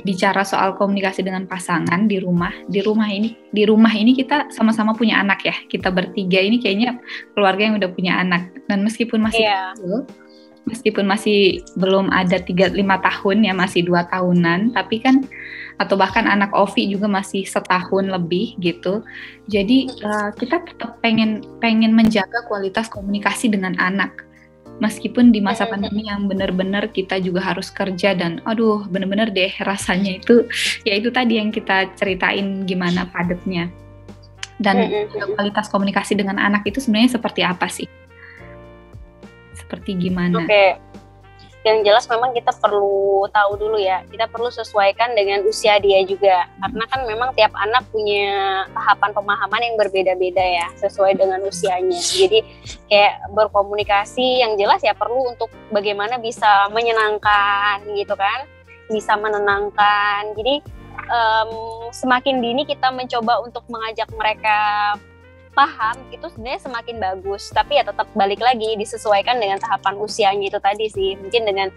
bicara 0.00 0.48
soal 0.48 0.76
komunikasi 0.80 1.20
dengan 1.20 1.44
pasangan 1.44 2.08
di 2.08 2.16
rumah, 2.16 2.52
di 2.68 2.80
rumah 2.80 3.08
ini 3.12 3.36
di 3.52 3.68
rumah 3.68 3.92
ini 3.92 4.16
kita 4.16 4.48
sama-sama 4.48 4.96
punya 4.96 5.20
anak 5.20 5.44
ya. 5.44 5.56
Kita 5.68 5.92
bertiga 5.92 6.40
ini 6.40 6.56
kayaknya 6.56 6.96
keluarga 7.36 7.68
yang 7.68 7.76
udah 7.76 7.90
punya 7.92 8.16
anak 8.16 8.54
dan 8.64 8.80
meskipun 8.80 9.20
masih 9.28 9.44
yeah. 9.44 9.76
kecil 9.76 10.08
meskipun 10.68 11.08
masih 11.08 11.64
belum 11.74 12.12
ada 12.12 12.36
tiga 12.38 12.68
lima 12.68 13.00
tahun 13.00 13.48
ya 13.48 13.56
masih 13.56 13.88
dua 13.88 14.04
tahunan 14.06 14.76
tapi 14.76 15.00
kan 15.00 15.24
atau 15.80 15.96
bahkan 15.96 16.28
anak 16.28 16.52
Ovi 16.52 16.92
juga 16.92 17.08
masih 17.08 17.48
setahun 17.48 18.04
lebih 18.04 18.60
gitu. 18.60 19.00
Jadi 19.48 19.88
uh, 20.04 20.28
kita 20.36 20.60
tetap 20.60 21.00
pengen 21.00 21.40
pengen 21.56 21.96
menjaga 21.96 22.44
kualitas 22.44 22.92
komunikasi 22.92 23.48
dengan 23.48 23.72
anak. 23.80 24.28
Meskipun 24.80 25.32
di 25.32 25.44
masa 25.44 25.68
pandemi 25.68 26.08
yang 26.08 26.24
benar-benar 26.28 26.88
kita 26.92 27.20
juga 27.20 27.44
harus 27.44 27.68
kerja 27.68 28.16
dan 28.16 28.40
aduh 28.48 28.84
benar-benar 28.88 29.28
deh 29.32 29.52
rasanya 29.64 30.20
itu 30.20 30.48
ya 30.88 31.00
itu 31.00 31.08
tadi 31.08 31.40
yang 31.40 31.48
kita 31.48 31.88
ceritain 31.96 32.68
gimana 32.68 33.08
padatnya. 33.08 33.72
Dan 34.60 35.08
kualitas 35.16 35.72
komunikasi 35.72 36.20
dengan 36.20 36.36
anak 36.36 36.68
itu 36.68 36.84
sebenarnya 36.84 37.16
seperti 37.16 37.40
apa 37.40 37.64
sih? 37.72 37.88
Seperti 39.56 39.96
gimana? 39.96 40.44
Oke. 40.44 40.52
Okay 40.52 40.89
yang 41.60 41.84
jelas 41.84 42.08
memang 42.08 42.32
kita 42.32 42.56
perlu 42.56 43.28
tahu 43.28 43.52
dulu 43.60 43.76
ya 43.76 44.00
kita 44.08 44.24
perlu 44.32 44.48
sesuaikan 44.48 45.12
dengan 45.12 45.44
usia 45.44 45.76
dia 45.76 46.00
juga. 46.08 46.48
Karena 46.56 46.84
kan 46.88 47.00
memang 47.04 47.36
tiap 47.36 47.52
anak 47.52 47.84
punya 47.92 48.64
tahapan 48.72 49.10
pemahaman 49.12 49.60
yang 49.60 49.76
berbeda-beda 49.76 50.40
ya 50.40 50.66
sesuai 50.80 51.20
dengan 51.20 51.44
usianya. 51.44 52.00
Jadi 52.20 52.40
kayak 52.88 53.28
berkomunikasi 53.36 54.40
yang 54.40 54.56
jelas 54.56 54.80
ya 54.80 54.96
perlu 54.96 55.36
untuk 55.36 55.52
bagaimana 55.68 56.16
bisa 56.16 56.72
menyenangkan 56.72 57.84
gitu 57.92 58.16
kan 58.16 58.48
bisa 58.88 59.14
menenangkan. 59.20 60.32
Jadi 60.34 60.64
um, 61.12 61.52
semakin 61.92 62.40
dini 62.40 62.64
kita 62.64 62.88
mencoba 62.88 63.44
untuk 63.44 63.68
mengajak 63.68 64.08
mereka 64.16 64.58
paham 65.52 65.96
itu 66.14 66.26
sebenarnya 66.30 66.60
semakin 66.66 66.96
bagus. 66.98 67.50
Tapi 67.50 67.78
ya 67.78 67.84
tetap 67.84 68.08
balik 68.14 68.40
lagi 68.40 68.78
disesuaikan 68.78 69.38
dengan 69.38 69.58
tahapan 69.58 69.98
usianya 69.98 70.50
itu 70.50 70.58
tadi 70.62 70.86
sih. 70.88 71.16
Mungkin 71.18 71.42
dengan 71.46 71.68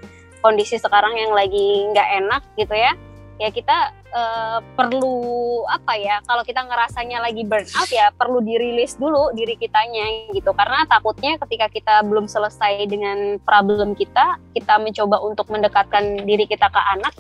kondisi 0.44 0.75
sekarang 0.75 1.15
yang 1.15 1.32
lagi 1.32 1.88
nggak 1.92 2.10
enak 2.20 2.44
gitu 2.60 2.75
ya 2.75 2.94
ya 3.42 3.50
kita 3.50 3.89
uh, 4.13 4.60
perlu 4.77 5.65
apa 5.65 5.98
ya 5.98 6.22
kalau 6.30 6.46
kita 6.46 6.62
ngerasanya 6.63 7.18
lagi 7.24 7.42
burn 7.42 7.65
out 7.75 7.89
ya 7.89 8.13
perlu 8.13 8.44
dirilis 8.46 8.96
dulu 8.96 9.34
diri 9.34 9.58
kitanya 9.58 10.30
gitu. 10.32 10.53
Karena 10.53 10.86
takutnya 10.86 11.42
ketika 11.42 11.68
kita 11.68 11.96
belum 12.06 12.30
selesai 12.30 12.86
dengan 12.86 13.42
problem 13.42 13.98
kita 13.98 14.38
kita 14.53 14.77
mencoba 14.77 15.18
untuk 15.25 15.50
mendekatkan 15.50 16.24
diri 16.24 16.46
kita 16.46 16.70
ke 16.70 16.82
anak 16.94 17.13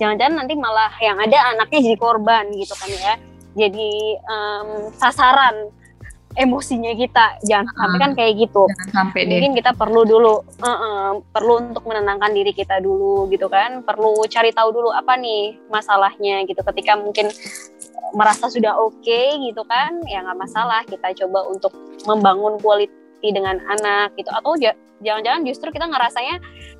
jangan-jangan 0.00 0.42
nanti 0.42 0.54
malah 0.56 0.90
yang 1.04 1.20
ada 1.20 1.52
anaknya 1.52 1.92
jadi 1.92 1.98
korban 2.00 2.48
gitu 2.56 2.72
kan 2.74 2.90
ya. 2.90 3.14
Jadi 3.50 4.16
um, 4.30 4.94
sasaran 4.96 5.68
emosinya 6.38 6.92
kita. 6.94 7.42
Jangan 7.42 7.66
sampai 7.74 7.98
kan 7.98 8.12
kayak 8.14 8.32
gitu. 8.38 8.62
sampai 8.94 9.26
mungkin 9.26 9.52
deh. 9.54 9.58
kita 9.62 9.70
perlu 9.74 10.06
dulu 10.06 10.34
uh 10.42 10.70
-uh, 10.70 11.08
perlu 11.34 11.70
untuk 11.70 11.84
menenangkan 11.86 12.30
diri 12.30 12.54
kita 12.54 12.78
dulu 12.78 13.26
gitu 13.32 13.50
kan. 13.50 13.82
Perlu 13.82 14.14
cari 14.30 14.54
tahu 14.54 14.68
dulu 14.70 14.90
apa 14.94 15.18
nih 15.18 15.58
masalahnya 15.72 16.46
gitu. 16.46 16.60
Ketika 16.62 16.94
mungkin 16.98 17.30
merasa 18.10 18.50
sudah 18.50 18.74
oke 18.74 19.02
okay, 19.02 19.38
gitu 19.50 19.62
kan 19.66 20.02
ya 20.06 20.22
nggak 20.22 20.38
masalah. 20.38 20.86
Kita 20.86 21.10
coba 21.26 21.50
untuk 21.50 21.74
membangun 22.06 22.60
quality 22.62 23.28
dengan 23.34 23.58
anak 23.66 24.14
gitu. 24.14 24.30
Atau 24.30 24.54
jangan-jangan 25.00 25.42
justru 25.48 25.68
kita 25.74 25.88
ngerasanya 25.88 26.36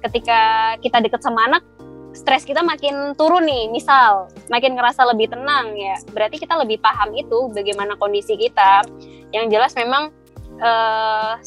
ketika 0.07 0.41
kita 0.79 1.01
deket 1.03 1.21
sama 1.25 1.49
anak 1.49 1.63
stres 2.11 2.43
kita 2.43 2.61
makin 2.67 3.15
turun 3.15 3.47
nih, 3.47 3.71
misal 3.71 4.31
makin 4.51 4.75
ngerasa 4.75 5.07
lebih 5.15 5.31
tenang 5.31 5.75
ya, 5.79 5.97
berarti 6.11 6.43
kita 6.43 6.59
lebih 6.59 6.83
paham 6.83 7.15
itu 7.15 7.51
bagaimana 7.55 7.95
kondisi 7.97 8.35
kita. 8.35 8.83
Yang 9.31 9.45
jelas 9.55 9.73
memang 9.79 10.11
uh, 10.59 11.39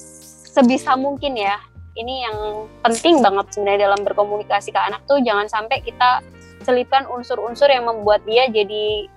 sebisa 0.53 0.95
mungkin 0.95 1.35
ya, 1.35 1.59
ini 1.99 2.23
yang 2.23 2.67
penting 2.81 3.19
banget 3.19 3.51
sebenarnya 3.53 3.91
dalam 3.91 4.01
berkomunikasi 4.07 4.71
ke 4.71 4.79
anak 4.79 5.03
tuh 5.05 5.19
jangan 5.21 5.45
sampai 5.51 5.83
kita 5.83 6.23
selipkan 6.63 7.05
unsur-unsur 7.11 7.67
yang 7.67 7.83
membuat 7.83 8.23
dia 8.23 8.47
jadi 8.47 9.11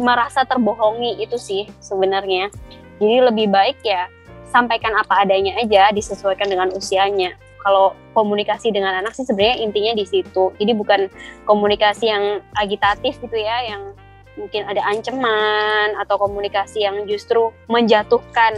merasa 0.00 0.44
terbohongi 0.48 1.20
itu 1.20 1.36
sih 1.36 1.68
sebenarnya. 1.84 2.48
Jadi 2.96 3.16
lebih 3.28 3.52
baik 3.52 3.84
ya 3.84 4.08
sampaikan 4.48 4.96
apa 4.96 5.28
adanya 5.28 5.60
aja 5.60 5.92
disesuaikan 5.92 6.48
dengan 6.48 6.72
usianya 6.72 7.36
kalau 7.66 7.98
komunikasi 8.14 8.70
dengan 8.70 9.02
anak 9.02 9.18
sih 9.18 9.26
sebenarnya 9.26 9.58
intinya 9.66 9.92
di 9.98 10.06
situ. 10.06 10.54
Jadi 10.54 10.72
bukan 10.78 11.10
komunikasi 11.50 12.06
yang 12.06 12.38
agitatif 12.54 13.18
gitu 13.18 13.34
ya, 13.34 13.74
yang 13.74 13.90
mungkin 14.38 14.62
ada 14.70 14.86
ancaman 14.86 15.98
atau 15.98 16.14
komunikasi 16.14 16.86
yang 16.86 17.02
justru 17.10 17.50
menjatuhkan 17.66 18.54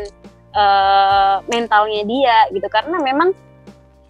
uh, 0.52 1.40
mentalnya 1.48 2.04
dia 2.04 2.52
gitu. 2.52 2.68
Karena 2.68 3.00
memang 3.00 3.32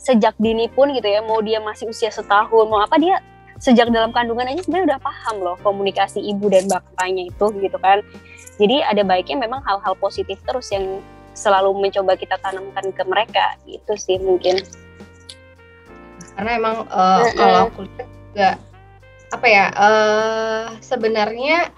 sejak 0.02 0.35
dini 0.43 0.67
pun 0.67 0.90
gitu 0.90 1.07
ya, 1.07 1.23
mau 1.23 1.38
dia 1.47 1.62
masih 1.62 1.95
usia 1.95 2.11
setahun, 2.11 2.67
mau 2.67 2.83
apa 2.83 2.99
dia 2.99 3.23
sejak 3.62 3.95
dalam 3.95 4.11
kandungan 4.11 4.50
aja 4.50 4.62
sebenarnya 4.67 4.95
udah 4.95 5.00
paham 5.02 5.37
loh 5.43 5.57
komunikasi 5.67 6.23
ibu 6.23 6.47
dan 6.50 6.67
bapaknya 6.67 7.31
itu 7.31 7.47
gitu 7.62 7.78
kan. 7.78 8.02
Jadi 8.59 8.83
ada 8.83 9.07
baiknya 9.07 9.47
memang 9.47 9.62
hal-hal 9.62 9.95
positif 10.02 10.43
terus 10.43 10.75
yang 10.75 10.99
selalu 11.38 11.71
mencoba 11.87 12.19
kita 12.19 12.35
tanamkan 12.43 12.90
ke 12.90 13.02
mereka 13.07 13.55
gitu 13.62 13.95
sih 13.95 14.19
mungkin 14.19 14.59
karena 16.38 16.50
emang 16.54 16.87
uh, 16.87 17.26
mm-hmm. 17.26 17.35
kalau 17.35 17.59
aku 17.66 17.80
lihat 17.83 18.09
juga 18.30 18.50
apa 19.35 19.47
ya 19.50 19.64
uh, 19.75 20.64
sebenarnya 20.78 21.75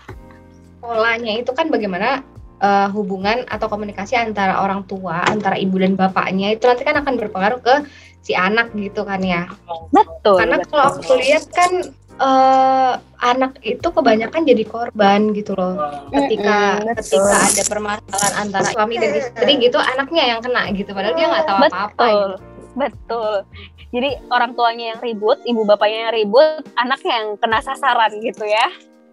polanya 0.84 1.32
itu 1.40 1.48
kan 1.56 1.72
bagaimana 1.72 2.20
uh, 2.60 2.92
hubungan 2.92 3.48
atau 3.48 3.72
komunikasi 3.72 4.20
antara 4.20 4.60
orang 4.60 4.84
tua 4.84 5.24
antara 5.24 5.56
ibu 5.56 5.80
dan 5.80 5.96
bapaknya 5.96 6.52
itu 6.52 6.68
nanti 6.68 6.84
kan 6.84 7.00
akan 7.00 7.16
berpengaruh 7.16 7.60
ke 7.64 7.74
si 8.20 8.36
anak 8.36 8.68
gitu 8.76 9.00
kan 9.08 9.24
ya. 9.24 9.48
Betul 9.96 10.44
karena 10.44 10.60
kalau 10.68 10.92
aku 10.92 11.16
lihat 11.16 11.48
kan 11.56 11.88
uh, 12.20 13.00
anak 13.24 13.56
itu 13.64 13.88
kebanyakan 13.88 14.44
jadi 14.44 14.64
korban 14.68 15.32
gitu 15.32 15.56
loh. 15.56 16.04
Ketika 16.12 16.84
mm-hmm, 16.84 17.00
ketika 17.00 17.32
ada 17.48 17.62
permasalahan 17.64 18.32
antara 18.44 18.68
suami 18.76 19.00
dan 19.00 19.16
istri 19.16 19.56
gitu 19.56 19.80
anaknya 19.80 20.36
yang 20.36 20.44
kena 20.44 20.68
gitu 20.76 20.92
padahal 20.92 21.16
dia 21.16 21.26
nggak 21.32 21.48
tahu 21.48 21.58
apa-apa 21.64 22.04
gitu. 22.12 22.49
Betul. 22.76 23.44
Jadi 23.90 24.22
orang 24.30 24.54
tuanya 24.54 24.94
yang 24.94 25.00
ribut 25.02 25.38
ibu 25.42 25.66
bapaknya 25.66 26.10
yang 26.10 26.14
ribut 26.14 26.62
anaknya 26.78 27.12
yang 27.18 27.28
kena 27.42 27.58
sasaran 27.62 28.12
gitu 28.22 28.46
ya. 28.46 28.66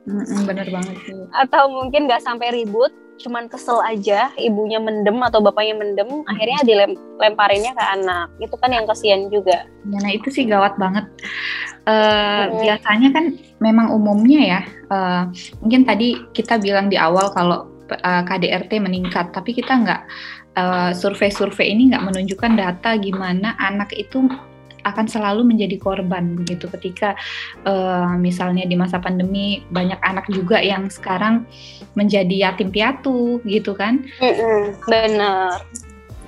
Mm 0.07 0.45
bener 0.47 0.67
banget 0.69 0.95
sih. 1.03 1.17
Atau 1.35 1.67
mungkin 1.71 2.05
nggak 2.07 2.23
sampai 2.23 2.53
ribut 2.53 2.93
cuman 3.17 3.49
kesel 3.49 3.81
aja 3.81 4.29
ibunya 4.37 4.77
mendem 4.77 5.17
atau 5.25 5.41
bapaknya 5.41 5.73
mendem 5.73 6.21
akhirnya 6.29 6.61
dilemparinnya 6.63 7.73
ke 7.73 7.83
anak. 7.97 8.27
Itu 8.37 8.55
kan 8.61 8.69
yang 8.69 8.85
kasihan 8.85 9.27
juga. 9.33 9.65
Ya, 9.65 9.97
nah 9.97 10.11
itu 10.13 10.29
sih 10.29 10.45
gawat 10.45 10.77
banget. 10.77 11.09
Uh, 11.87 12.51
hmm. 12.51 12.67
biasanya 12.67 13.09
kan 13.15 13.25
memang 13.63 13.95
umumnya 13.95 14.41
ya 14.43 14.61
uh, 14.91 15.23
mungkin 15.63 15.87
tadi 15.87 16.19
kita 16.35 16.59
bilang 16.59 16.91
di 16.91 16.99
awal 16.99 17.31
kalau 17.31 17.71
uh, 17.91 17.95
eh, 17.95 18.23
KDRT 18.27 18.71
meningkat 18.83 19.31
tapi 19.31 19.55
kita 19.55 19.71
nggak 19.71 20.01
uh, 20.57 20.91
survei-survei 20.91 21.69
ini 21.69 21.93
nggak 21.93 22.03
menunjukkan 22.03 22.57
data 22.57 22.97
gimana 22.97 23.53
anak 23.61 23.93
itu 23.93 24.25
akan 24.87 25.05
selalu 25.05 25.43
menjadi 25.43 25.75
korban 25.75 26.39
begitu 26.39 26.71
ketika 26.79 27.13
uh, 27.67 28.15
misalnya 28.15 28.63
di 28.63 28.79
masa 28.79 29.03
pandemi 29.03 29.67
banyak 29.67 29.99
anak 29.99 30.25
juga 30.31 30.63
yang 30.63 30.87
sekarang 30.87 31.43
menjadi 31.93 32.49
yatim 32.49 32.71
piatu 32.71 33.43
gitu 33.43 33.75
kan. 33.75 34.07
Mm 34.23 34.79
benar. 34.87 35.59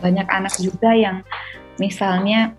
Banyak 0.03 0.27
anak 0.27 0.53
juga 0.59 0.91
yang 0.91 1.23
misalnya 1.79 2.51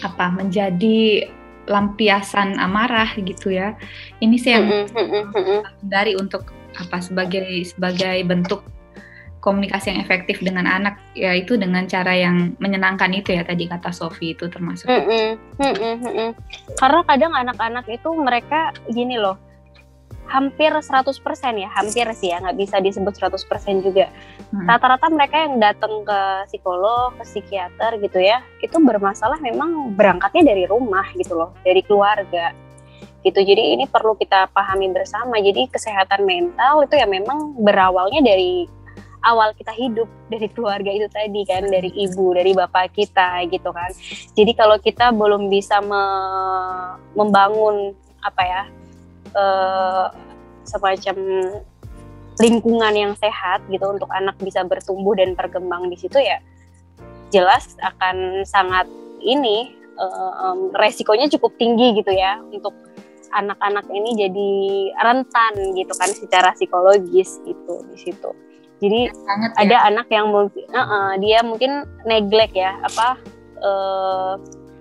apa 0.00 0.32
menjadi 0.32 1.28
lampiasan 1.68 2.56
amarah 2.56 3.12
gitu 3.20 3.52
ya. 3.52 3.76
Ini 4.24 4.36
sih 4.40 4.56
yang 4.56 4.88
dari 5.84 6.16
untuk 6.16 6.48
apa 6.80 7.02
sebagai 7.04 7.44
sebagai 7.68 8.24
bentuk 8.24 8.64
komunikasi 9.38 9.94
yang 9.94 10.00
efektif 10.02 10.42
dengan 10.42 10.66
anak 10.66 10.98
yaitu 11.14 11.54
dengan 11.54 11.86
cara 11.86 12.14
yang 12.14 12.58
menyenangkan 12.58 13.10
itu 13.14 13.34
ya 13.34 13.46
tadi 13.46 13.70
kata 13.70 13.94
Sofi 13.94 14.34
itu 14.34 14.50
termasuk. 14.50 14.90
Mm 14.90 15.04
-mm, 15.04 15.28
mm 15.58 15.74
-mm, 15.74 15.94
mm 16.02 16.12
-mm. 16.12 16.30
Karena 16.78 17.00
kadang 17.06 17.32
anak-anak 17.34 17.86
itu 17.86 18.08
mereka 18.18 18.74
gini 18.90 19.16
loh, 19.16 19.38
hampir 20.28 20.70
100% 20.70 21.08
ya, 21.56 21.68
hampir 21.72 22.06
sih 22.12 22.28
ya, 22.30 22.38
nggak 22.44 22.58
bisa 22.60 22.76
disebut 22.84 23.16
100% 23.16 23.80
juga. 23.80 24.12
Hmm. 24.52 24.68
Rata-rata 24.68 25.08
hmm. 25.08 25.14
mereka 25.16 25.36
yang 25.40 25.54
datang 25.56 26.04
ke 26.04 26.20
psikolog, 26.52 27.16
ke 27.16 27.24
psikiater 27.24 27.96
gitu 28.04 28.20
ya, 28.20 28.44
itu 28.60 28.76
bermasalah 28.76 29.40
memang 29.40 29.96
berangkatnya 29.96 30.52
dari 30.52 30.68
rumah 30.68 31.08
gitu 31.16 31.34
loh, 31.34 31.50
dari 31.64 31.80
keluarga 31.80 32.52
gitu. 33.26 33.40
Jadi 33.42 33.74
ini 33.74 33.84
perlu 33.88 34.14
kita 34.14 34.52
pahami 34.54 34.92
bersama. 34.94 35.42
Jadi 35.42 35.66
kesehatan 35.72 36.22
mental 36.22 36.86
itu 36.86 36.94
ya 36.94 37.06
memang 37.08 37.58
berawalnya 37.58 38.22
dari 38.22 38.68
awal 39.28 39.52
kita 39.52 39.72
hidup 39.76 40.08
dari 40.32 40.48
keluarga 40.48 40.88
itu 40.88 41.04
tadi 41.12 41.44
kan 41.44 41.68
dari 41.68 41.92
ibu 41.92 42.32
dari 42.32 42.56
bapak 42.56 42.96
kita 42.96 43.44
gitu 43.52 43.68
kan 43.70 43.92
jadi 44.32 44.52
kalau 44.56 44.80
kita 44.80 45.12
belum 45.12 45.52
bisa 45.52 45.84
me 45.84 46.02
membangun 47.12 47.92
apa 48.24 48.42
ya 48.42 48.62
uh, 49.36 50.06
semacam 50.64 51.16
lingkungan 52.38 52.94
yang 52.94 53.12
sehat 53.18 53.60
gitu 53.68 53.84
untuk 53.84 54.08
anak 54.14 54.34
bisa 54.40 54.64
bertumbuh 54.64 55.12
dan 55.12 55.36
berkembang 55.36 55.92
di 55.92 55.96
situ 56.00 56.16
ya 56.16 56.40
jelas 57.28 57.76
akan 57.84 58.46
sangat 58.48 58.88
ini 59.20 59.74
um, 59.98 60.70
resikonya 60.72 61.26
cukup 61.28 61.52
tinggi 61.58 61.98
gitu 61.98 62.14
ya 62.14 62.40
untuk 62.48 62.72
anak-anak 63.34 63.84
ini 63.92 64.10
jadi 64.16 64.52
rentan 64.96 65.54
gitu 65.76 65.92
kan 65.96 66.10
secara 66.12 66.56
psikologis 66.56 67.40
gitu 67.44 67.84
di 67.92 67.96
situ. 68.00 68.30
Jadi 68.78 69.10
Sangat, 69.10 69.50
ada 69.58 69.76
ya. 69.76 69.86
anak 69.90 70.06
yang 70.06 70.30
mungkin 70.30 70.64
uh 70.70 70.80
-uh, 70.80 71.10
dia 71.18 71.42
mungkin 71.42 71.82
neglect 72.06 72.54
ya 72.54 72.78
apa 72.78 73.18
uh, 73.58 74.38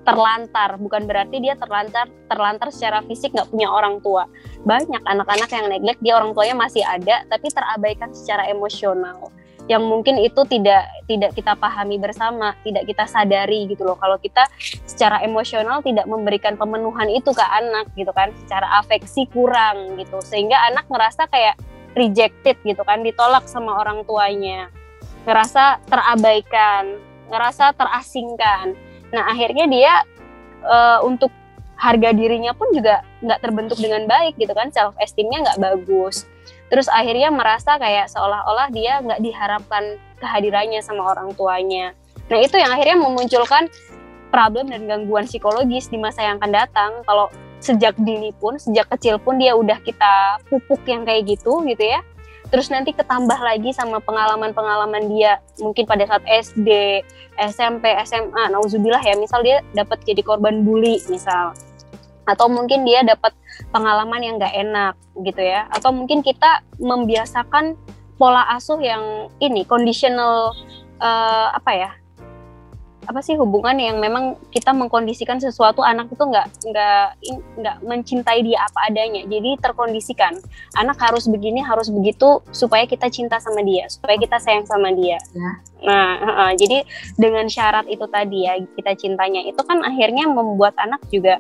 terlantar 0.08 0.80
bukan 0.80 1.04
berarti 1.04 1.44
dia 1.44 1.60
terlantar 1.60 2.08
terlantar 2.32 2.72
secara 2.72 3.04
fisik 3.04 3.36
nggak 3.36 3.52
punya 3.52 3.68
orang 3.68 4.00
tua 4.00 4.24
banyak 4.64 5.04
anak-anak 5.04 5.52
yang 5.52 5.68
neglect 5.68 6.00
dia 6.00 6.16
orang 6.16 6.32
tuanya 6.32 6.56
masih 6.56 6.80
ada 6.88 7.28
tapi 7.28 7.52
terabaikan 7.52 8.16
secara 8.16 8.48
emosional 8.48 9.34
yang 9.68 9.84
mungkin 9.84 10.16
itu 10.24 10.48
tidak 10.48 10.88
tidak 11.12 11.36
kita 11.36 11.52
pahami 11.60 12.00
bersama, 12.00 12.56
tidak 12.64 12.88
kita 12.88 13.04
sadari 13.04 13.68
gitu 13.68 13.84
loh. 13.84 14.00
Kalau 14.00 14.16
kita 14.16 14.48
secara 14.88 15.20
emosional 15.28 15.84
tidak 15.84 16.08
memberikan 16.08 16.56
pemenuhan 16.56 17.12
itu 17.12 17.36
ke 17.36 17.44
anak 17.44 17.92
gitu 18.00 18.16
kan, 18.16 18.32
secara 18.48 18.80
afeksi 18.80 19.28
kurang 19.28 20.00
gitu, 20.00 20.24
sehingga 20.24 20.56
anak 20.72 20.88
ngerasa 20.88 21.28
kayak 21.28 21.60
rejected 21.98 22.56
gitu 22.62 22.82
kan, 22.86 23.02
ditolak 23.02 23.50
sama 23.50 23.82
orang 23.82 24.06
tuanya, 24.06 24.70
ngerasa 25.26 25.82
terabaikan, 25.90 27.02
ngerasa 27.34 27.74
terasingkan. 27.74 28.78
Nah 29.10 29.24
akhirnya 29.28 29.66
dia 29.66 29.94
uh, 30.64 31.02
untuk 31.02 31.34
harga 31.78 32.10
dirinya 32.14 32.58
pun 32.58 32.74
juga 32.74 33.06
nggak 33.22 33.42
terbentuk 33.42 33.78
dengan 33.82 34.06
baik 34.06 34.38
gitu 34.38 34.54
kan, 34.54 34.70
self 34.70 34.94
esteemnya 35.02 35.44
nggak 35.50 35.60
bagus. 35.62 36.30
Terus 36.70 36.88
akhirnya 36.92 37.34
merasa 37.34 37.80
kayak 37.82 38.12
seolah-olah 38.12 38.70
dia 38.70 39.02
nggak 39.02 39.22
diharapkan 39.24 39.98
kehadirannya 40.22 40.82
sama 40.86 41.14
orang 41.16 41.34
tuanya. 41.34 41.94
Nah 42.28 42.38
itu 42.44 42.60
yang 42.60 42.74
akhirnya 42.76 42.98
memunculkan 43.00 43.72
problem 44.28 44.68
dan 44.68 44.84
gangguan 44.90 45.24
psikologis 45.24 45.88
di 45.88 45.96
masa 45.96 46.28
yang 46.28 46.42
akan 46.44 46.52
datang. 46.52 46.92
Kalau 47.08 47.32
sejak 47.60 47.98
dini 47.98 48.34
pun, 48.38 48.58
sejak 48.62 48.88
kecil 48.94 49.18
pun 49.18 49.42
dia 49.42 49.58
udah 49.58 49.82
kita 49.82 50.42
pupuk 50.50 50.82
yang 50.86 51.04
kayak 51.04 51.38
gitu 51.38 51.64
gitu 51.66 51.84
ya. 51.84 52.02
Terus 52.48 52.72
nanti 52.72 52.96
ketambah 52.96 53.36
lagi 53.44 53.76
sama 53.76 54.00
pengalaman-pengalaman 54.00 55.12
dia 55.12 55.44
mungkin 55.60 55.84
pada 55.84 56.08
saat 56.08 56.24
SD, 56.24 57.04
SMP, 57.36 57.92
SMA, 58.08 58.44
nauzubillah 58.48 59.04
ya, 59.04 59.20
misal 59.20 59.44
dia 59.44 59.60
dapat 59.76 60.00
jadi 60.08 60.24
korban 60.24 60.64
bully 60.64 61.04
misal. 61.12 61.52
Atau 62.24 62.48
mungkin 62.48 62.88
dia 62.88 63.04
dapat 63.04 63.36
pengalaman 63.76 64.24
yang 64.24 64.40
gak 64.40 64.56
enak 64.56 64.96
gitu 65.28 65.44
ya. 65.44 65.68
Atau 65.76 65.92
mungkin 65.92 66.24
kita 66.24 66.64
membiasakan 66.80 67.76
pola 68.16 68.48
asuh 68.56 68.80
yang 68.80 69.28
ini 69.44 69.68
conditional 69.68 70.56
uh, 71.04 71.54
apa 71.54 71.72
ya 71.76 71.92
apa 73.08 73.24
sih 73.24 73.40
hubungan 73.40 73.80
yang 73.80 74.04
memang 74.04 74.36
kita 74.52 74.76
mengkondisikan 74.76 75.40
sesuatu 75.40 75.80
anak 75.80 76.12
itu 76.12 76.20
nggak 76.20 76.48
nggak 76.68 77.08
nggak 77.64 77.78
mencintai 77.88 78.44
dia 78.44 78.60
apa 78.68 78.92
adanya. 78.92 79.24
Jadi 79.24 79.56
terkondisikan 79.64 80.36
anak 80.76 81.00
harus 81.00 81.32
begini 81.32 81.64
harus 81.64 81.88
begitu 81.88 82.44
supaya 82.52 82.84
kita 82.84 83.08
cinta 83.08 83.40
sama 83.40 83.64
dia 83.64 83.88
supaya 83.88 84.20
kita 84.20 84.38
sayang 84.38 84.68
sama 84.68 84.92
dia. 84.92 85.18
Ya. 85.34 85.52
nah 85.78 86.10
uh, 86.20 86.54
jadi 86.58 86.84
dengan 87.16 87.46
syarat 87.48 87.86
itu 87.88 88.04
tadi 88.10 88.50
ya 88.50 88.58
kita 88.76 88.98
cintanya 88.98 89.46
itu 89.46 89.62
kan 89.62 89.86
akhirnya 89.86 90.26
membuat 90.26 90.74
anak 90.82 91.00
juga 91.14 91.38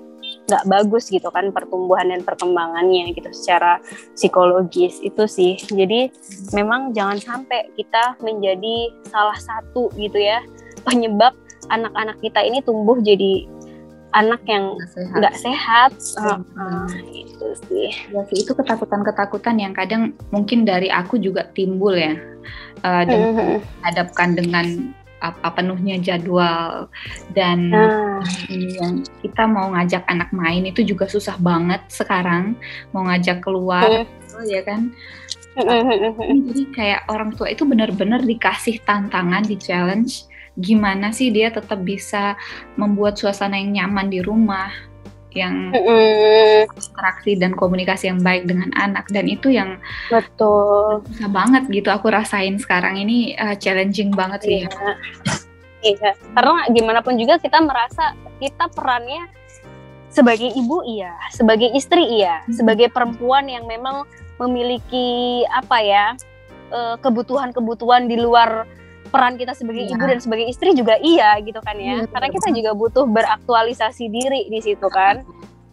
nggak 0.47 0.63
bagus 0.67 1.11
gitu 1.11 1.27
kan 1.33 1.51
pertumbuhan 1.51 2.07
dan 2.07 2.23
perkembangannya 2.23 3.11
gitu 3.11 3.27
secara 3.35 3.83
psikologis 4.15 5.03
itu 5.03 5.23
sih. 5.27 5.59
Jadi 5.59 6.11
memang 6.55 6.95
jangan 6.95 7.19
sampai 7.19 7.67
kita 7.75 8.15
menjadi 8.23 8.93
salah 9.11 9.35
satu 9.35 9.91
gitu 9.99 10.15
ya 10.15 10.39
penyebab 10.87 11.35
anak-anak 11.69 12.17
kita 12.23 12.39
ini 12.43 12.59
tumbuh 12.63 12.99
jadi 13.01 13.47
anak 14.15 14.41
yang 14.47 14.73
nggak 14.95 15.35
sehat, 15.35 15.91
sehat. 15.99 16.41
Uh, 16.57 16.87
uh, 16.87 16.87
itu 17.11 17.47
sih. 17.67 17.91
Ya 18.09 18.21
sih 18.31 18.37
itu 18.47 18.51
ketakutan-ketakutan 18.55 19.59
yang 19.59 19.75
kadang 19.75 20.15
mungkin 20.31 20.63
dari 20.63 20.87
aku 20.87 21.19
juga 21.19 21.51
timbul 21.53 21.93
ya, 21.93 22.15
uh, 22.81 23.03
dan 23.03 23.19
-hmm. 23.35 23.57
hadapkan 23.83 24.33
dengan 24.33 24.95
apa 25.17 25.49
penuhnya 25.49 25.97
jadwal 25.97 26.85
dan 27.33 27.73
uh. 27.73 28.21
yang 28.53 29.01
kita 29.25 29.49
mau 29.49 29.73
ngajak 29.73 30.05
anak 30.05 30.29
main 30.29 30.61
itu 30.69 30.85
juga 30.85 31.09
susah 31.09 31.33
banget 31.41 31.81
sekarang 31.89 32.53
mau 32.93 33.09
ngajak 33.09 33.41
keluar 33.41 34.05
uh. 34.05 34.05
ya 34.45 34.61
kan 34.61 34.93
jadi 35.57 36.63
kayak 36.69 37.01
orang 37.09 37.33
tua 37.33 37.49
itu 37.49 37.65
benar-benar 37.65 38.21
dikasih 38.21 38.77
tantangan 38.85 39.41
di 39.41 39.57
challenge 39.57 40.29
gimana 40.57 41.13
sih 41.13 41.29
dia 41.29 41.53
tetap 41.53 41.85
bisa 41.85 42.33
membuat 42.73 43.15
suasana 43.21 43.61
yang 43.61 43.77
nyaman 43.85 44.09
di 44.09 44.19
rumah 44.25 44.73
yang 45.37 45.69
interaksi 46.73 47.37
dan 47.37 47.53
komunikasi 47.53 48.09
yang 48.09 48.19
baik 48.25 48.49
dengan 48.49 48.73
anak. 48.73 49.05
Dan 49.13 49.29
itu 49.29 49.53
yang 49.53 49.77
betul. 50.09 51.05
susah 51.05 51.29
banget 51.29 51.69
gitu 51.69 51.93
aku 51.93 52.09
rasain 52.09 52.57
sekarang. 52.57 52.97
Ini 52.97 53.37
uh, 53.37 53.55
challenging 53.61 54.09
banget 54.17 54.41
sih. 54.41 54.65
Iya. 54.65 54.91
iya. 55.85 56.11
Karena 56.33 56.65
gimana 56.73 56.99
pun 57.05 57.13
juga 57.21 57.37
kita 57.37 57.61
merasa 57.61 58.17
kita 58.41 58.65
perannya 58.73 59.29
sebagai 60.09 60.49
ibu 60.57 60.81
iya. 60.89 61.13
Sebagai 61.29 61.69
istri 61.77 62.01
iya. 62.23 62.41
Hmm. 62.47 62.57
sebagai 62.57 62.89
perempuan 62.89 63.45
yang 63.45 63.69
memang 63.69 64.09
memiliki 64.41 65.41
apa 65.49 65.77
ya 65.81 66.05
eh, 66.69 66.95
kebutuhan-kebutuhan 67.01 68.05
di 68.09 68.21
luar 68.21 68.69
peran 69.07 69.39
kita 69.39 69.55
sebagai 69.55 69.87
ya. 69.87 69.95
ibu 69.95 70.03
dan 70.03 70.19
sebagai 70.19 70.45
istri 70.47 70.75
juga 70.75 70.99
iya 70.99 71.39
gitu 71.41 71.59
kan 71.63 71.75
ya. 71.79 72.03
ya 72.03 72.11
Karena 72.11 72.27
kita 72.29 72.47
juga 72.53 72.71
butuh 72.75 73.05
beraktualisasi 73.07 74.11
diri 74.11 74.51
di 74.51 74.59
situ 74.61 74.87
kan. 74.91 75.23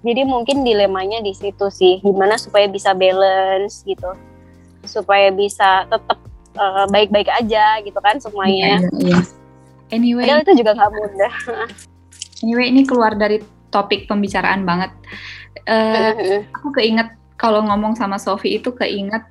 Jadi 0.04 0.20
mungkin 0.28 0.62
dilemanya 0.68 1.24
di 1.24 1.32
situ 1.32 1.72
sih, 1.72 1.96
gimana 2.04 2.36
supaya 2.36 2.68
bisa 2.68 2.92
balance 2.92 3.80
gitu, 3.88 4.12
supaya 4.84 5.32
bisa 5.32 5.88
tetap 5.88 6.20
uh, 6.60 6.84
baik-baik 6.92 7.32
aja 7.32 7.80
gitu 7.80 7.96
kan 8.04 8.20
semuanya. 8.20 8.84
Ya, 9.00 9.16
ya, 9.16 9.20
Anyway, 9.92 10.24
Padahal 10.26 10.42
itu 10.44 10.52
juga 10.64 10.70
nggak 10.76 10.92
mudah. 10.92 11.34
anyway, 12.44 12.66
ini 12.68 12.82
keluar 12.88 13.16
dari 13.16 13.40
topik 13.72 14.04
pembicaraan 14.08 14.64
banget. 14.64 14.92
Uh, 15.64 16.44
aku 16.52 16.76
keinget 16.76 17.08
kalau 17.40 17.64
ngomong 17.64 17.96
sama 17.96 18.20
Sofi 18.20 18.60
itu 18.60 18.72
keinget 18.76 19.24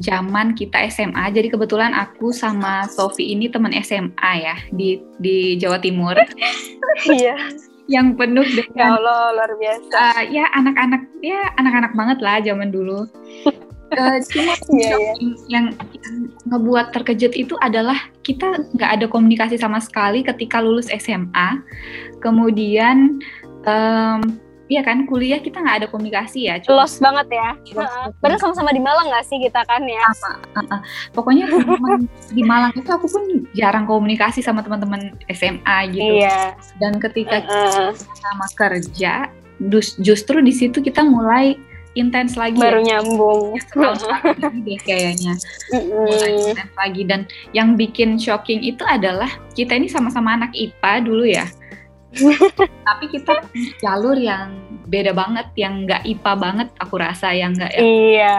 zaman 0.00 0.52
kita 0.52 0.88
SMA. 0.92 1.32
Jadi 1.32 1.48
kebetulan 1.52 1.92
aku 1.96 2.30
sama 2.32 2.84
Sofi 2.88 3.32
ini 3.32 3.48
teman 3.48 3.72
SMA 3.80 4.30
ya 4.40 4.56
di 4.72 5.00
di 5.20 5.56
Jawa 5.60 5.80
Timur. 5.80 6.16
Iya. 7.12 7.36
yang 7.92 8.16
penuh 8.16 8.42
dengan 8.42 8.72
ya 8.74 8.98
Allah 8.98 9.36
luar 9.36 9.52
biasa. 9.60 9.94
Uh, 9.94 10.22
ya 10.32 10.48
anak-anak 10.56 11.06
ya 11.20 11.38
anak-anak 11.60 11.92
banget 11.92 12.18
lah 12.24 12.40
zaman 12.40 12.72
dulu. 12.72 13.04
uh, 13.94 14.18
cuma 14.32 14.56
yeah, 14.74 14.96
yeah. 14.96 15.14
yang 15.20 15.36
yang 15.52 15.66
ngebuat 16.48 16.96
terkejut 16.96 17.36
itu 17.36 17.54
adalah 17.60 17.94
kita 18.24 18.64
nggak 18.74 18.90
ada 18.96 19.06
komunikasi 19.06 19.60
sama 19.60 19.78
sekali 19.78 20.24
ketika 20.24 20.58
lulus 20.58 20.88
SMA. 20.88 21.62
Kemudian 22.24 23.22
um, 23.68 24.40
Iya 24.66 24.82
kan, 24.82 25.06
kuliah 25.06 25.38
kita 25.38 25.62
nggak 25.62 25.76
ada 25.82 25.88
komunikasi 25.90 26.50
ya. 26.50 26.58
Cuma, 26.58 26.82
Los 26.82 26.98
banget 26.98 27.30
ya. 27.30 27.54
Padahal 28.18 28.40
sama-sama 28.42 28.74
di 28.74 28.82
Malang 28.82 29.06
nggak 29.06 29.26
sih 29.30 29.38
kita 29.38 29.62
kan 29.62 29.82
ya? 29.86 30.02
Apa, 30.02 30.30
uh, 30.42 30.60
uh. 30.74 30.80
Pokoknya 31.14 31.46
di 32.36 32.42
Malang 32.42 32.74
itu 32.74 32.90
aku 32.90 33.06
pun 33.06 33.46
jarang 33.54 33.86
komunikasi 33.86 34.42
sama 34.42 34.66
teman-teman 34.66 35.14
SMA 35.30 35.78
gitu. 35.94 36.18
Iya. 36.18 36.58
Dan 36.82 36.98
ketika 36.98 37.46
uh, 37.46 37.54
uh. 37.54 37.90
kita 37.94 38.14
sama 38.18 38.46
kerja, 38.58 39.12
justru 40.02 40.42
di 40.42 40.50
situ 40.50 40.82
kita 40.82 41.06
mulai 41.06 41.54
intens 41.94 42.34
lagi. 42.34 42.58
Baru 42.58 42.82
ya. 42.82 42.98
nyambung. 42.98 43.54
Ya, 43.54 43.62
setahun 43.70 44.02
lagi 44.10 44.58
deh 44.66 44.80
kayaknya. 44.82 45.32
Mulai 45.70 46.30
intens 46.42 46.74
lagi. 46.74 47.02
Dan 47.06 47.20
yang 47.54 47.78
bikin 47.78 48.18
shocking 48.18 48.66
itu 48.66 48.82
adalah 48.82 49.30
kita 49.54 49.78
ini 49.78 49.86
sama-sama 49.86 50.34
anak 50.34 50.50
IPA 50.58 51.06
dulu 51.06 51.22
ya 51.22 51.46
tapi 52.86 53.04
kita 53.10 53.44
jalur 53.82 54.16
yang 54.16 54.56
beda 54.86 55.10
banget 55.12 55.50
yang 55.58 55.84
nggak 55.84 56.06
IPA 56.06 56.32
banget 56.38 56.68
aku 56.78 56.94
rasa 56.96 57.34
yang 57.34 57.52
nggak 57.54 57.72
ya. 57.74 57.82
Iya. 57.82 58.34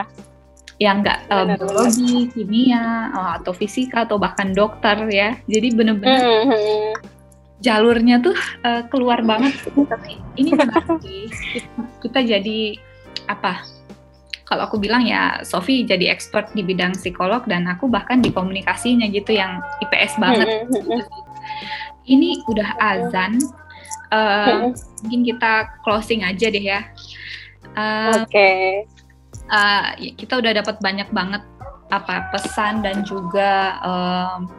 Yang 0.78 0.96
nggak 1.04 1.20
uh, 1.34 1.46
biologi 1.58 2.16
kimia 2.32 3.12
uh, 3.12 3.32
atau 3.42 3.52
fisika 3.52 4.06
atau 4.08 4.18
bahkan 4.22 4.54
dokter 4.56 4.96
ya. 5.10 5.36
Jadi 5.50 5.68
bener-bener 5.74 6.22
mm 6.22 6.44
-hmm. 6.48 6.92
jalurnya 7.60 8.22
tuh 8.22 8.38
uh, 8.64 8.86
keluar 8.88 9.22
banget 9.26 9.58
tapi 9.90 10.22
ini 10.40 10.54
sih. 11.04 11.28
Kita, 11.34 11.82
kita 12.06 12.20
jadi 12.24 12.60
apa 13.28 13.66
kalau 14.48 14.64
aku 14.64 14.80
bilang 14.80 15.04
ya 15.04 15.44
Sofi 15.44 15.84
jadi 15.84 16.08
expert 16.08 16.56
di 16.56 16.64
bidang 16.64 16.96
psikolog 16.96 17.44
dan 17.52 17.68
aku 17.68 17.92
bahkan 17.92 18.24
di 18.24 18.32
komunikasinya 18.32 19.04
gitu 19.12 19.36
yang 19.36 19.60
IPS 19.84 20.16
banget. 20.24 20.48
Ini 22.08 22.40
udah 22.48 22.70
azan, 22.80 23.36
uh, 24.16 24.72
mungkin 25.04 25.22
kita 25.28 25.68
closing 25.84 26.24
aja 26.24 26.48
deh 26.48 26.64
ya. 26.64 26.88
Uh, 27.76 28.24
Oke. 28.24 28.32
Okay. 28.32 28.64
Uh, 29.48 29.96
kita 30.20 30.40
udah 30.40 30.60
dapat 30.60 30.80
banyak 30.84 31.08
banget 31.12 31.44
apa 31.88 32.28
pesan 32.36 32.84
dan 32.84 33.08
juga 33.08 33.80
um, 33.80 34.52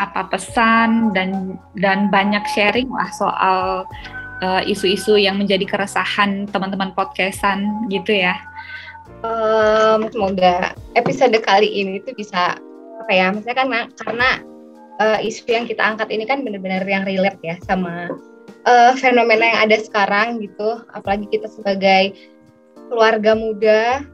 apa 0.00 0.28
pesan 0.32 1.12
dan 1.12 1.60
dan 1.76 2.08
banyak 2.08 2.40
sharing 2.52 2.88
lah 2.88 3.08
soal 3.12 3.84
isu-isu 4.68 5.16
uh, 5.16 5.20
yang 5.20 5.40
menjadi 5.40 5.64
keresahan 5.64 6.44
teman-teman 6.52 6.92
podcastan 6.92 7.88
gitu 7.88 8.12
ya. 8.16 8.36
Um, 9.24 10.12
semoga 10.12 10.76
episode 10.92 11.36
kali 11.40 11.68
ini 11.72 12.04
tuh 12.04 12.12
bisa 12.12 12.60
apa 13.00 13.12
ya? 13.12 13.32
Misalnya 13.32 13.56
kan 13.56 13.68
karena 13.96 14.28
uh, 15.00 15.18
isu 15.20 15.48
yang 15.48 15.66
kita 15.68 15.82
angkat 15.82 16.08
ini 16.12 16.24
kan 16.24 16.42
benar-benar 16.42 16.84
yang 16.84 17.04
relate 17.04 17.40
ya 17.44 17.56
sama 17.64 18.10
uh, 18.66 18.92
fenomena 18.96 19.44
yang 19.44 19.60
ada 19.70 19.76
sekarang 19.80 20.42
gitu. 20.42 20.82
Apalagi 20.92 21.26
kita 21.30 21.48
sebagai 21.48 22.16
keluarga 22.88 23.34
muda 23.34 24.04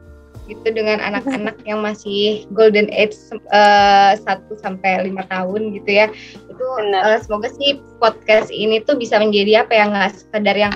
gitu 0.43 0.75
dengan 0.75 0.99
anak-anak 0.99 1.55
yang 1.63 1.79
masih 1.79 2.43
golden 2.51 2.91
age 2.91 3.15
uh, 3.55 4.11
sampai 4.59 5.07
lima 5.07 5.23
tahun 5.31 5.71
gitu 5.71 5.89
ya. 5.89 6.11
Itu 6.51 6.65
uh, 6.67 7.19
semoga 7.23 7.47
sih 7.55 7.79
podcast 8.03 8.51
ini 8.51 8.83
tuh 8.83 8.99
bisa 8.99 9.19
menjadi 9.19 9.63
apa 9.63 9.73
yang 9.73 9.89
nggak 9.95 10.11
sekedar 10.11 10.55
yang 10.57 10.73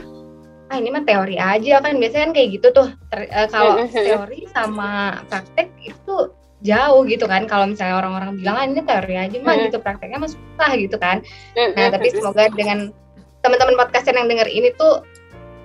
ah 0.67 0.75
ini 0.79 0.91
mah 0.91 1.03
teori 1.03 1.35
aja. 1.35 1.83
Kan 1.83 1.99
biasanya 1.99 2.31
kan 2.31 2.33
kayak 2.35 2.49
gitu 2.59 2.67
tuh. 2.71 2.87
Ter, 3.11 3.27
uh, 3.27 3.47
kalau 3.51 3.83
teori 3.91 4.47
sama 4.55 5.19
praktek 5.27 5.67
itu 5.83 6.31
jauh 6.65 7.05
gitu 7.05 7.29
kan 7.29 7.45
kalau 7.45 7.69
misalnya 7.69 8.01
orang-orang 8.01 8.33
bilang 8.41 8.55
ah, 8.57 8.65
ini 8.65 8.81
teori 8.81 9.13
aja 9.13 9.37
mah 9.45 9.55
gitu 9.61 9.77
prakteknya 9.77 10.17
mah 10.17 10.31
susah 10.31 10.71
gitu 10.73 10.97
kan 10.97 11.21
nah 11.77 11.93
tapi 11.93 12.09
semoga 12.09 12.49
dengan 12.53 12.89
teman-teman 13.45 13.77
podcaster 13.77 14.17
yang 14.17 14.25
dengar 14.25 14.49
ini 14.49 14.73
tuh 14.73 15.05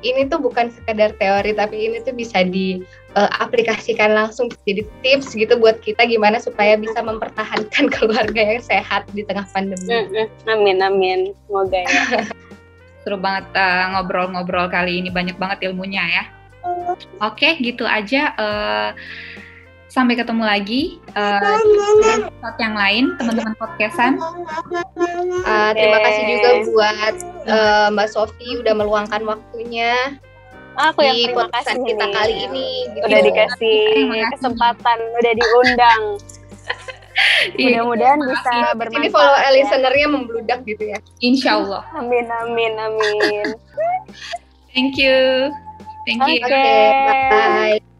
ini 0.03 0.27
tuh 0.27 0.43
bukan 0.43 0.69
sekedar 0.69 1.15
teori 1.17 1.55
tapi 1.55 1.89
ini 1.89 2.03
tuh 2.03 2.13
bisa 2.13 2.43
diaplikasikan 2.43 4.13
uh, 4.13 4.27
langsung 4.27 4.51
jadi 4.67 4.83
tips 5.01 5.33
gitu 5.33 5.55
buat 5.57 5.79
kita 5.81 6.05
gimana 6.11 6.43
supaya 6.43 6.75
bisa 6.75 6.99
mempertahankan 7.01 7.87
keluarga 7.95 8.43
yang 8.43 8.63
sehat 8.63 9.07
di 9.15 9.23
tengah 9.23 9.47
pandemi. 9.55 10.11
Amin 10.51 10.83
amin 10.83 11.33
semoga 11.47 11.87
ya. 11.87 12.27
Seru 13.03 13.19
banget 13.19 13.47
uh, 13.55 13.99
ngobrol-ngobrol 13.99 14.67
uh, 14.67 14.71
kali 14.71 15.03
ini 15.03 15.11
banyak 15.11 15.39
banget 15.39 15.71
ilmunya 15.71 16.03
ya. 16.03 16.25
Oke 16.63 16.99
okay, 17.19 17.53
gitu 17.59 17.83
aja. 17.87 18.35
Uh, 18.39 18.91
Sampai 19.93 20.17
ketemu 20.17 20.41
lagi 20.41 20.97
uh, 21.13 21.61
di 21.61 22.65
yang 22.65 22.73
lain, 22.73 23.13
teman-teman 23.21 23.53
podcastan. 23.61 24.17
Uh, 24.17 25.71
terima 25.77 25.99
kasih 26.01 26.23
juga 26.33 26.51
buat 26.73 27.15
uh, 27.45 27.87
Mbak 27.93 28.09
Sofi 28.09 28.57
udah 28.57 28.73
meluangkan 28.73 29.21
waktunya 29.29 30.17
Aku 30.73 31.05
yang 31.05 31.21
terima 31.29 31.53
kasih 31.53 31.77
kita 31.85 32.07
kali 32.09 32.35
ini. 32.49 32.89
Gitu. 32.89 33.05
Udah 33.05 33.21
dikasih 33.21 33.81
kesempatan, 34.33 34.99
udah 35.21 35.33
diundang. 35.37 36.03
Iya. 37.61 37.85
Mudah-mudahan 37.85 38.19
bisa 38.25 38.55
bermanfaat. 38.73 39.05
Ini 39.05 39.09
follow 39.13 39.37
ya. 39.37 39.51
listenernya 39.53 40.07
membludak 40.09 40.59
gitu 40.65 40.97
ya. 40.97 40.99
Insya 41.21 41.61
Allah. 41.61 41.85
Amin, 41.95 42.25
amin, 42.27 42.73
amin. 42.81 43.47
Thank 44.75 44.97
you. 44.97 45.53
Thank 46.09 46.25
you. 46.25 46.41
Okay. 46.41 46.49
Okay, 46.49 47.79
bye. 47.79 47.92